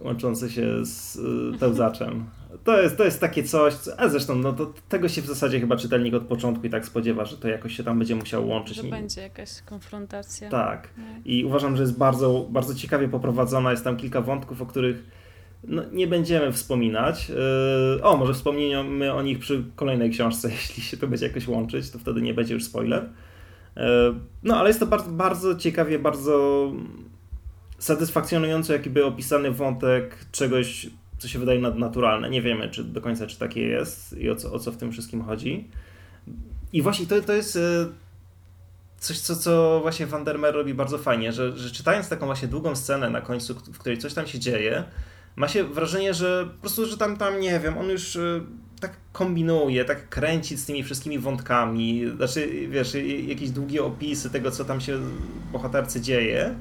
Łączące 0.00 0.50
się 0.50 0.84
z 0.84 1.16
y, 1.54 1.58
pełzaczem. 1.58 2.24
To 2.64 2.82
jest, 2.82 2.96
to 2.96 3.04
jest 3.04 3.20
takie 3.20 3.42
coś, 3.42 3.74
co, 3.74 4.00
a 4.00 4.08
zresztą 4.08 4.34
no, 4.34 4.52
to, 4.52 4.72
tego 4.88 5.08
się 5.08 5.22
w 5.22 5.26
zasadzie 5.26 5.60
chyba 5.60 5.76
czytelnik 5.76 6.14
od 6.14 6.22
początku 6.22 6.66
i 6.66 6.70
tak 6.70 6.86
spodziewa, 6.86 7.24
że 7.24 7.36
to 7.36 7.48
jakoś 7.48 7.76
się 7.76 7.84
tam 7.84 7.98
będzie 7.98 8.16
musiał 8.16 8.48
łączyć. 8.48 8.76
Że 8.76 8.82
będzie 8.82 9.20
jakaś 9.20 9.62
konfrontacja. 9.62 10.50
Tak. 10.50 10.88
No. 10.96 11.04
I 11.24 11.44
uważam, 11.44 11.76
że 11.76 11.82
jest 11.82 11.98
bardzo, 11.98 12.46
bardzo 12.50 12.74
ciekawie 12.74 13.08
poprowadzona. 13.08 13.70
Jest 13.70 13.84
tam 13.84 13.96
kilka 13.96 14.20
wątków, 14.20 14.62
o 14.62 14.66
których 14.66 15.04
no, 15.64 15.82
nie 15.92 16.06
będziemy 16.06 16.52
wspominać. 16.52 17.28
Yy, 17.28 18.02
o, 18.02 18.16
może 18.16 18.34
wspomnimy 18.34 19.14
o 19.14 19.22
nich 19.22 19.38
przy 19.38 19.64
kolejnej 19.76 20.10
książce, 20.10 20.50
jeśli 20.60 20.82
się 20.82 20.96
to 20.96 21.06
będzie 21.06 21.26
jakoś 21.26 21.48
łączyć, 21.48 21.90
to 21.90 21.98
wtedy 21.98 22.22
nie 22.22 22.34
będzie 22.34 22.54
już 22.54 22.64
spoiler. 22.64 23.08
Yy, 23.76 23.82
no, 24.42 24.56
ale 24.56 24.68
jest 24.68 24.80
to 24.80 24.86
bardzo, 24.86 25.10
bardzo 25.10 25.54
ciekawie, 25.54 25.98
bardzo 25.98 26.72
satysfakcjonująco 27.78 28.72
jakby 28.72 29.04
opisany 29.04 29.50
wątek 29.50 30.18
czegoś 30.32 30.86
co 31.18 31.28
się 31.28 31.38
wydaje 31.38 31.60
nadnaturalne. 31.60 32.30
Nie 32.30 32.42
wiemy 32.42 32.68
czy 32.68 32.84
do 32.84 33.00
końca, 33.00 33.26
czy 33.26 33.38
takie 33.38 33.62
jest 33.62 34.18
i 34.18 34.30
o 34.30 34.36
co, 34.36 34.52
o 34.52 34.58
co 34.58 34.72
w 34.72 34.76
tym 34.76 34.92
wszystkim 34.92 35.22
chodzi. 35.22 35.68
I 36.72 36.82
właśnie 36.82 37.06
to, 37.06 37.20
to 37.20 37.32
jest 37.32 37.56
e, 37.56 37.60
coś, 38.98 39.18
co, 39.18 39.36
co 39.36 39.78
właśnie 39.82 40.06
Vandermeer 40.06 40.54
robi 40.54 40.74
bardzo 40.74 40.98
fajnie, 40.98 41.32
że, 41.32 41.56
że 41.56 41.70
czytając 41.70 42.08
taką 42.08 42.26
właśnie 42.26 42.48
długą 42.48 42.76
scenę 42.76 43.10
na 43.10 43.20
końcu, 43.20 43.54
w 43.54 43.78
której 43.78 43.98
coś 43.98 44.14
tam 44.14 44.26
się 44.26 44.38
dzieje, 44.38 44.84
ma 45.36 45.48
się 45.48 45.64
wrażenie, 45.64 46.14
że 46.14 46.48
po 46.54 46.60
prostu, 46.60 46.86
że 46.86 46.96
tam, 46.96 47.16
tam 47.16 47.40
nie 47.40 47.60
wiem, 47.60 47.78
on 47.78 47.90
już 47.90 48.16
e, 48.16 48.40
tak 48.80 48.96
kombinuje, 49.12 49.84
tak 49.84 50.08
kręci 50.08 50.56
z 50.56 50.66
tymi 50.66 50.84
wszystkimi 50.84 51.18
wątkami, 51.18 52.02
znaczy, 52.16 52.68
wiesz, 52.68 52.94
jakieś 53.26 53.50
długie 53.50 53.84
opisy 53.84 54.30
tego, 54.30 54.50
co 54.50 54.64
tam 54.64 54.80
się 54.80 54.98
bohaterce 55.52 56.00
dzieje 56.00 56.54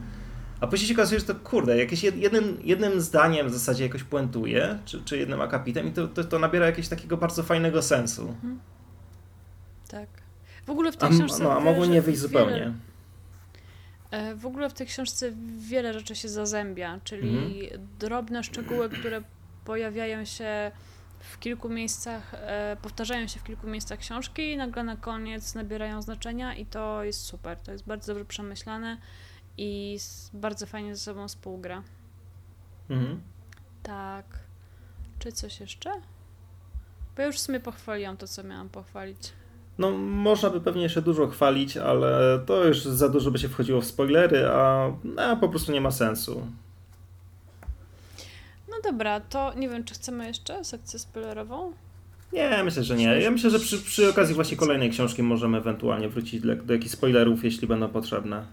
a 0.65 0.67
później 0.67 0.88
się 0.88 0.93
okazuje, 0.93 1.19
że 1.19 1.25
to 1.25 1.36
kurde, 1.36 1.78
jakieś 1.78 2.04
jednym, 2.04 2.58
jednym 2.63 3.01
zdaniem 3.01 3.47
w 3.47 3.54
zasadzie 3.54 3.84
jakoś 3.84 4.04
puentuje, 4.04 4.80
czy, 4.86 5.04
czy 5.04 5.17
jednym 5.17 5.41
akapitem 5.41 5.88
i 5.88 5.91
to, 5.91 6.08
to, 6.08 6.23
to 6.23 6.39
nabiera 6.39 6.65
jakiegoś 6.65 6.89
takiego 6.89 7.17
bardzo 7.17 7.43
fajnego 7.43 7.82
sensu. 7.82 8.21
Mhm. 8.21 8.60
Tak. 9.88 10.10
W 10.65 10.69
ogóle 10.69 10.91
w 10.91 10.97
tej 10.97 11.10
a, 11.10 11.12
książce... 11.12 11.43
No, 11.43 11.54
a 11.54 11.60
mogło 11.60 11.86
nie 11.86 12.01
wyjść 12.01 12.19
zupełnie. 12.19 12.60
Wiele, 12.60 12.73
e, 14.12 14.36
w 14.36 14.45
ogóle 14.45 14.69
w 14.69 14.73
tej 14.73 14.88
książce 14.88 15.32
wiele 15.58 15.93
rzeczy 15.93 16.15
się 16.15 16.30
zazębia, 16.30 16.99
czyli 17.04 17.38
mhm. 17.38 17.88
drobne 17.99 18.43
szczegóły, 18.43 18.89
które 18.89 19.21
pojawiają 19.65 20.25
się 20.25 20.71
w 21.19 21.39
kilku 21.39 21.69
miejscach, 21.69 22.34
e, 22.34 22.78
powtarzają 22.82 23.28
się 23.28 23.39
w 23.39 23.43
kilku 23.43 23.67
miejscach 23.67 23.99
książki 23.99 24.51
i 24.51 24.58
nagle 24.58 24.84
na 24.84 24.97
koniec 24.97 25.56
nabierają 25.56 26.01
znaczenia 26.01 26.56
i 26.56 26.65
to 26.65 27.04
jest 27.04 27.21
super, 27.21 27.58
to 27.58 27.71
jest 27.71 27.86
bardzo 27.86 28.13
dobrze 28.13 28.25
przemyślane 28.25 28.97
i 29.58 29.98
bardzo 30.34 30.65
fajnie 30.65 30.96
ze 30.96 31.02
sobą 31.02 31.28
współgra. 31.28 31.84
Mhm. 32.89 33.22
Tak. 33.84 34.26
Czy 35.20 35.32
coś 35.32 35.60
jeszcze? 35.60 35.91
Bo 37.15 37.22
ja 37.22 37.28
już 37.28 37.36
w 37.36 37.39
sumie 37.39 37.60
pochwaliłam 37.60 38.18
to, 38.18 38.28
co 38.28 38.44
miałam 38.44 38.70
pochwalić. 38.70 39.34
No, 39.78 39.91
można 39.98 40.50
by 40.50 40.62
pewnie 40.62 40.84
jeszcze 40.84 41.02
dużo 41.02 41.28
chwalić, 41.28 41.78
ale 41.78 42.39
to 42.46 42.63
już 42.63 42.86
za 42.86 43.10
dużo 43.10 43.32
by 43.32 43.38
się 43.38 43.50
wchodziło 43.50 43.82
w 43.82 43.86
spoilery, 43.86 44.48
a, 44.48 44.91
a 45.18 45.36
po 45.36 45.50
prostu 45.50 45.72
nie 45.72 45.82
ma 45.82 45.91
sensu. 45.91 46.48
No 48.70 48.76
dobra, 48.84 49.20
to 49.20 49.54
nie 49.54 49.70
wiem, 49.70 49.84
czy 49.84 49.94
chcemy 49.94 50.28
jeszcze 50.28 50.63
sekcję 50.63 51.00
spoilerową? 51.00 51.74
Nie, 52.34 52.63
myślę, 52.63 52.84
że 52.84 52.96
nie. 52.96 53.22
Ja 53.22 53.32
myślę, 53.32 53.50
że 53.50 53.60
przy, 53.60 53.78
przy 53.82 54.10
okazji 54.10 54.36
właśnie 54.36 54.58
kolejnej 54.58 54.89
książki 54.89 55.24
możemy 55.24 55.58
ewentualnie 55.58 56.10
wrócić 56.10 56.41
do, 56.41 56.56
do 56.56 56.74
jakichś 56.74 56.94
spoilerów, 56.94 57.44
jeśli 57.44 57.68
będą 57.68 57.89
potrzebne. 57.89 58.46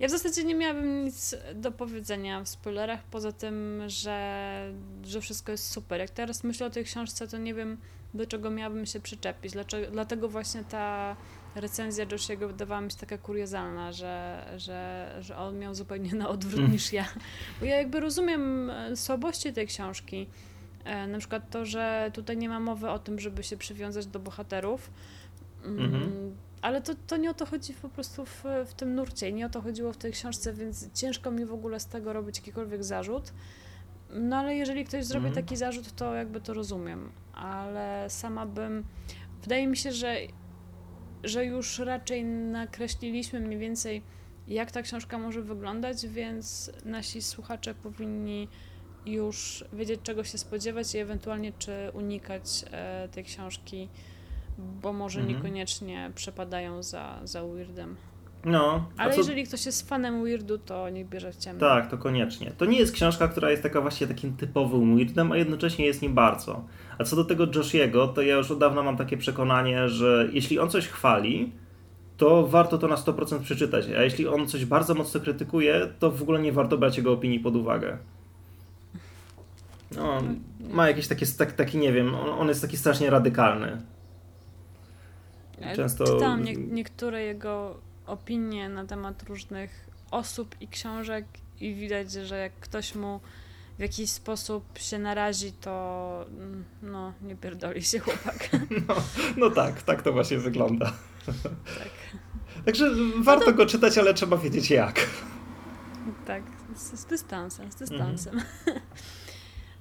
Ja 0.00 0.08
w 0.08 0.10
zasadzie 0.10 0.44
nie 0.44 0.54
miałabym 0.54 1.04
nic 1.04 1.34
do 1.54 1.72
powiedzenia 1.72 2.44
w 2.44 2.48
spoilerach, 2.48 3.02
poza 3.02 3.32
tym, 3.32 3.82
że, 3.86 4.72
że 5.04 5.20
wszystko 5.20 5.52
jest 5.52 5.70
super. 5.70 6.00
Jak 6.00 6.10
teraz 6.10 6.44
myślę 6.44 6.66
o 6.66 6.70
tej 6.70 6.84
książce, 6.84 7.28
to 7.28 7.38
nie 7.38 7.54
wiem, 7.54 7.76
do 8.14 8.26
czego 8.26 8.50
miałabym 8.50 8.86
się 8.86 9.00
przyczepić. 9.00 9.52
Dlaczego, 9.52 9.90
dlatego 9.90 10.28
właśnie 10.28 10.64
ta 10.64 11.16
recenzja 11.54 12.06
Joshiego 12.12 12.48
wydawała 12.48 12.80
mi 12.80 12.90
się 12.90 12.96
taka 12.96 13.18
kuriozalna, 13.18 13.92
że, 13.92 14.44
że, 14.56 15.10
że 15.20 15.36
on 15.36 15.58
miał 15.58 15.74
zupełnie 15.74 16.14
na 16.14 16.28
odwrót 16.28 16.60
mm. 16.60 16.72
niż 16.72 16.92
ja. 16.92 17.04
Bo 17.60 17.66
ja 17.66 17.76
jakby 17.76 18.00
rozumiem 18.00 18.70
e, 18.70 18.96
słabości 18.96 19.52
tej 19.52 19.66
książki. 19.66 20.26
E, 20.84 21.06
na 21.06 21.18
przykład 21.18 21.50
to, 21.50 21.66
że 21.66 22.10
tutaj 22.14 22.36
nie 22.36 22.48
ma 22.48 22.60
mowy 22.60 22.90
o 22.90 22.98
tym, 22.98 23.18
żeby 23.18 23.42
się 23.42 23.56
przywiązać 23.56 24.06
do 24.06 24.18
bohaterów. 24.18 24.90
Mm 25.64 25.92
-hmm 25.92 26.49
ale 26.62 26.80
to, 26.80 26.94
to 27.06 27.16
nie 27.16 27.30
o 27.30 27.34
to 27.34 27.46
chodzi 27.46 27.74
po 27.74 27.88
prostu 27.88 28.24
w, 28.24 28.44
w 28.66 28.74
tym 28.74 28.94
nurcie, 28.94 29.32
nie 29.32 29.46
o 29.46 29.48
to 29.48 29.60
chodziło 29.60 29.92
w 29.92 29.96
tej 29.96 30.12
książce, 30.12 30.52
więc 30.52 30.92
ciężko 30.92 31.30
mi 31.30 31.44
w 31.44 31.52
ogóle 31.52 31.80
z 31.80 31.86
tego 31.86 32.12
robić 32.12 32.36
jakikolwiek 32.36 32.84
zarzut. 32.84 33.32
No 34.10 34.36
ale 34.36 34.54
jeżeli 34.54 34.84
ktoś 34.84 35.04
zrobi 35.04 35.26
mhm. 35.26 35.44
taki 35.44 35.56
zarzut, 35.56 35.92
to 35.96 36.14
jakby 36.14 36.40
to 36.40 36.54
rozumiem, 36.54 37.12
ale 37.32 38.04
sama 38.08 38.46
bym. 38.46 38.84
Wydaje 39.42 39.66
mi 39.66 39.76
się, 39.76 39.92
że, 39.92 40.16
że 41.24 41.44
już 41.44 41.78
raczej 41.78 42.24
nakreśliliśmy 42.24 43.40
mniej 43.40 43.58
więcej, 43.58 44.02
jak 44.48 44.70
ta 44.70 44.82
książka 44.82 45.18
może 45.18 45.42
wyglądać, 45.42 46.06
więc 46.06 46.70
nasi 46.84 47.22
słuchacze 47.22 47.74
powinni 47.74 48.48
już 49.06 49.64
wiedzieć, 49.72 50.00
czego 50.02 50.24
się 50.24 50.38
spodziewać 50.38 50.94
i 50.94 50.98
ewentualnie 50.98 51.52
czy 51.58 51.90
unikać 51.92 52.64
e, 52.70 53.08
tej 53.08 53.24
książki, 53.24 53.88
bo 54.82 54.92
może 54.92 55.20
mhm. 55.20 55.36
niekoniecznie 55.36 56.10
przepadają 56.14 56.82
za, 56.82 57.20
za 57.24 57.44
weirdem. 57.44 57.96
No. 58.44 58.88
Ale 58.96 59.12
co... 59.12 59.18
jeżeli 59.18 59.44
ktoś 59.44 59.66
jest 59.66 59.88
fanem 59.88 60.22
weirdu, 60.22 60.58
to 60.58 60.88
niech 60.88 61.08
bierze 61.08 61.32
w 61.32 61.36
ciemno. 61.36 61.60
Tak, 61.60 61.90
to 61.90 61.98
koniecznie. 61.98 62.50
To 62.58 62.64
nie 62.64 62.78
jest 62.78 62.92
książka, 62.92 63.28
która 63.28 63.50
jest 63.50 63.62
taka 63.62 63.80
właśnie 63.80 64.06
takim 64.06 64.36
typowym 64.36 64.96
weirdem, 64.96 65.32
a 65.32 65.36
jednocześnie 65.36 65.86
jest 65.86 66.02
nim 66.02 66.14
bardzo. 66.14 66.64
A 66.98 67.04
co 67.04 67.16
do 67.16 67.24
tego 67.24 67.46
Joshiego, 67.54 68.08
to 68.08 68.22
ja 68.22 68.36
już 68.36 68.50
od 68.50 68.58
dawna 68.58 68.82
mam 68.82 68.96
takie 68.96 69.16
przekonanie, 69.16 69.88
że 69.88 70.28
jeśli 70.32 70.58
on 70.58 70.70
coś 70.70 70.88
chwali, 70.88 71.52
to 72.16 72.46
warto 72.46 72.78
to 72.78 72.88
na 72.88 72.94
100% 72.96 73.40
przeczytać. 73.40 73.86
A 73.98 74.02
jeśli 74.02 74.28
on 74.28 74.46
coś 74.46 74.64
bardzo 74.64 74.94
mocno 74.94 75.20
krytykuje, 75.20 75.88
to 75.98 76.10
w 76.10 76.22
ogóle 76.22 76.40
nie 76.40 76.52
warto 76.52 76.78
brać 76.78 76.96
jego 76.96 77.12
opinii 77.12 77.40
pod 77.40 77.56
uwagę. 77.56 77.98
No, 79.96 80.22
ma 80.60 80.88
jakieś 80.88 81.08
takie, 81.08 81.26
tak, 81.26 81.52
taki, 81.52 81.78
nie 81.78 81.92
wiem, 81.92 82.14
on, 82.14 82.28
on 82.28 82.48
jest 82.48 82.62
taki 82.62 82.76
strasznie 82.76 83.10
radykalny. 83.10 83.82
Często... 85.76 86.04
Czytałam 86.04 86.44
nie, 86.44 86.56
niektóre 86.56 87.22
jego 87.22 87.80
opinie 88.06 88.68
na 88.68 88.86
temat 88.86 89.22
różnych 89.22 89.90
osób 90.10 90.56
i 90.60 90.68
książek 90.68 91.24
i 91.60 91.74
widać, 91.74 92.12
że 92.12 92.38
jak 92.38 92.52
ktoś 92.52 92.94
mu 92.94 93.20
w 93.78 93.82
jakiś 93.82 94.10
sposób 94.10 94.78
się 94.78 94.98
narazi, 94.98 95.52
to 95.52 96.26
mm, 96.28 96.64
no, 96.82 97.12
nie 97.22 97.36
pierdoli 97.36 97.82
się 97.82 97.98
chłopak. 97.98 98.48
No, 98.88 98.94
no 99.36 99.50
tak, 99.50 99.82
tak 99.82 100.02
to 100.02 100.12
właśnie 100.12 100.38
wygląda. 100.38 100.92
Tak. 101.26 101.88
Także 102.64 102.90
warto 103.22 103.44
no 103.46 103.52
to... 103.52 103.56
go 103.56 103.66
czytać, 103.66 103.98
ale 103.98 104.14
trzeba 104.14 104.36
wiedzieć 104.36 104.70
jak. 104.70 105.06
Tak, 106.26 106.42
z, 106.76 107.00
z 107.00 107.04
dystansem, 107.04 107.72
z 107.72 107.74
dystansem. 107.74 108.34
Mhm. 108.34 108.80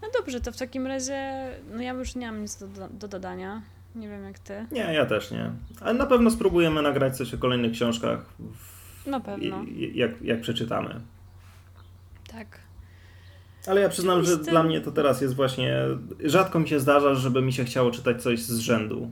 No 0.02 0.08
dobrze, 0.20 0.42
to 0.42 0.52
w 0.52 0.58
takim 0.58 0.88
razie, 0.88 1.50
no 1.72 1.82
ja 1.82 1.94
już 1.94 2.16
nie 2.16 2.32
mam 2.32 2.42
nic 2.42 2.56
do, 2.56 2.68
do 2.90 3.08
dodania. 3.08 3.62
Nie 3.96 4.10
wiem 4.10 4.24
jak 4.24 4.40
ty. 4.40 4.66
Nie, 4.72 4.94
ja 4.94 5.06
też 5.06 5.32
nie. 5.32 5.52
Ale 5.82 5.94
na 5.94 6.06
pewno 6.06 6.32
spróbujemy 6.32 6.82
nagrać 6.82 7.18
coś 7.18 7.34
o 7.34 7.38
kolejnych 7.38 7.72
książkach. 7.72 8.26
W... 8.40 9.08
Na 9.08 9.20
pewno. 9.20 9.66
Jak, 9.94 10.22
jak 10.22 10.42
przeczytamy. 10.42 11.02
Tak. 12.32 12.60
Ale 13.68 13.82
ja 13.82 13.90
przyznam, 13.90 14.24
że 14.24 14.38
dla 14.38 14.64
mnie 14.64 14.82
to 14.82 14.92
teraz 14.92 15.22
jest 15.22 15.36
właśnie. 15.36 15.78
Rzadko 16.24 16.60
mi 16.60 16.68
się 16.70 16.80
zdarza, 16.80 17.16
żeby 17.16 17.42
mi 17.42 17.54
się 17.54 17.66
chciało 17.66 17.92
czytać 17.92 18.22
coś 18.22 18.40
z 18.40 18.60
rzędu 18.60 19.12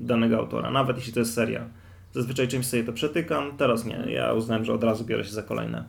danego 0.00 0.38
autora, 0.38 0.70
nawet 0.70 0.96
jeśli 0.96 1.12
to 1.12 1.20
jest 1.20 1.34
seria. 1.34 1.68
Zazwyczaj 2.12 2.48
czymś 2.48 2.66
sobie 2.66 2.84
to 2.84 2.92
przetykam, 2.92 3.56
teraz 3.56 3.84
nie. 3.84 4.04
Ja 4.08 4.32
uznałem, 4.32 4.64
że 4.64 4.72
od 4.72 4.84
razu 4.84 5.04
biorę 5.04 5.24
się 5.24 5.32
za 5.32 5.42
kolejne. 5.42 5.84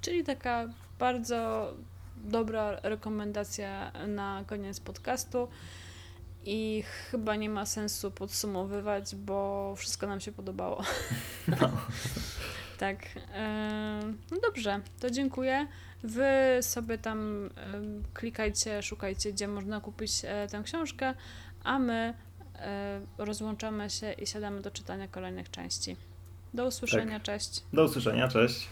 Czyli 0.00 0.24
taka 0.24 0.68
bardzo 0.98 1.72
dobra 2.24 2.76
rekomendacja 2.82 3.92
na 4.08 4.44
koniec 4.46 4.80
podcastu. 4.80 5.48
I 6.44 6.84
chyba 7.10 7.36
nie 7.36 7.50
ma 7.50 7.66
sensu 7.66 8.10
podsumowywać, 8.10 9.14
bo 9.16 9.74
wszystko 9.76 10.06
nam 10.06 10.20
się 10.20 10.32
podobało. 10.32 10.82
No. 11.48 11.70
tak. 12.78 12.98
No 14.30 14.38
dobrze, 14.42 14.80
to 15.00 15.10
dziękuję. 15.10 15.66
Wy 16.02 16.58
sobie 16.60 16.98
tam 16.98 17.50
klikajcie, 18.14 18.82
szukajcie, 18.82 19.32
gdzie 19.32 19.48
można 19.48 19.80
kupić 19.80 20.12
e, 20.24 20.46
tę 20.50 20.62
książkę, 20.64 21.14
a 21.64 21.78
my 21.78 22.14
e, 22.54 23.00
rozłączamy 23.18 23.90
się 23.90 24.12
i 24.12 24.26
siadamy 24.26 24.60
do 24.60 24.70
czytania 24.70 25.08
kolejnych 25.08 25.50
części. 25.50 25.96
Do 26.54 26.66
usłyszenia, 26.66 27.14
tak. 27.14 27.22
cześć. 27.22 27.62
Do 27.72 27.84
usłyszenia, 27.84 28.28
cześć. 28.28 28.68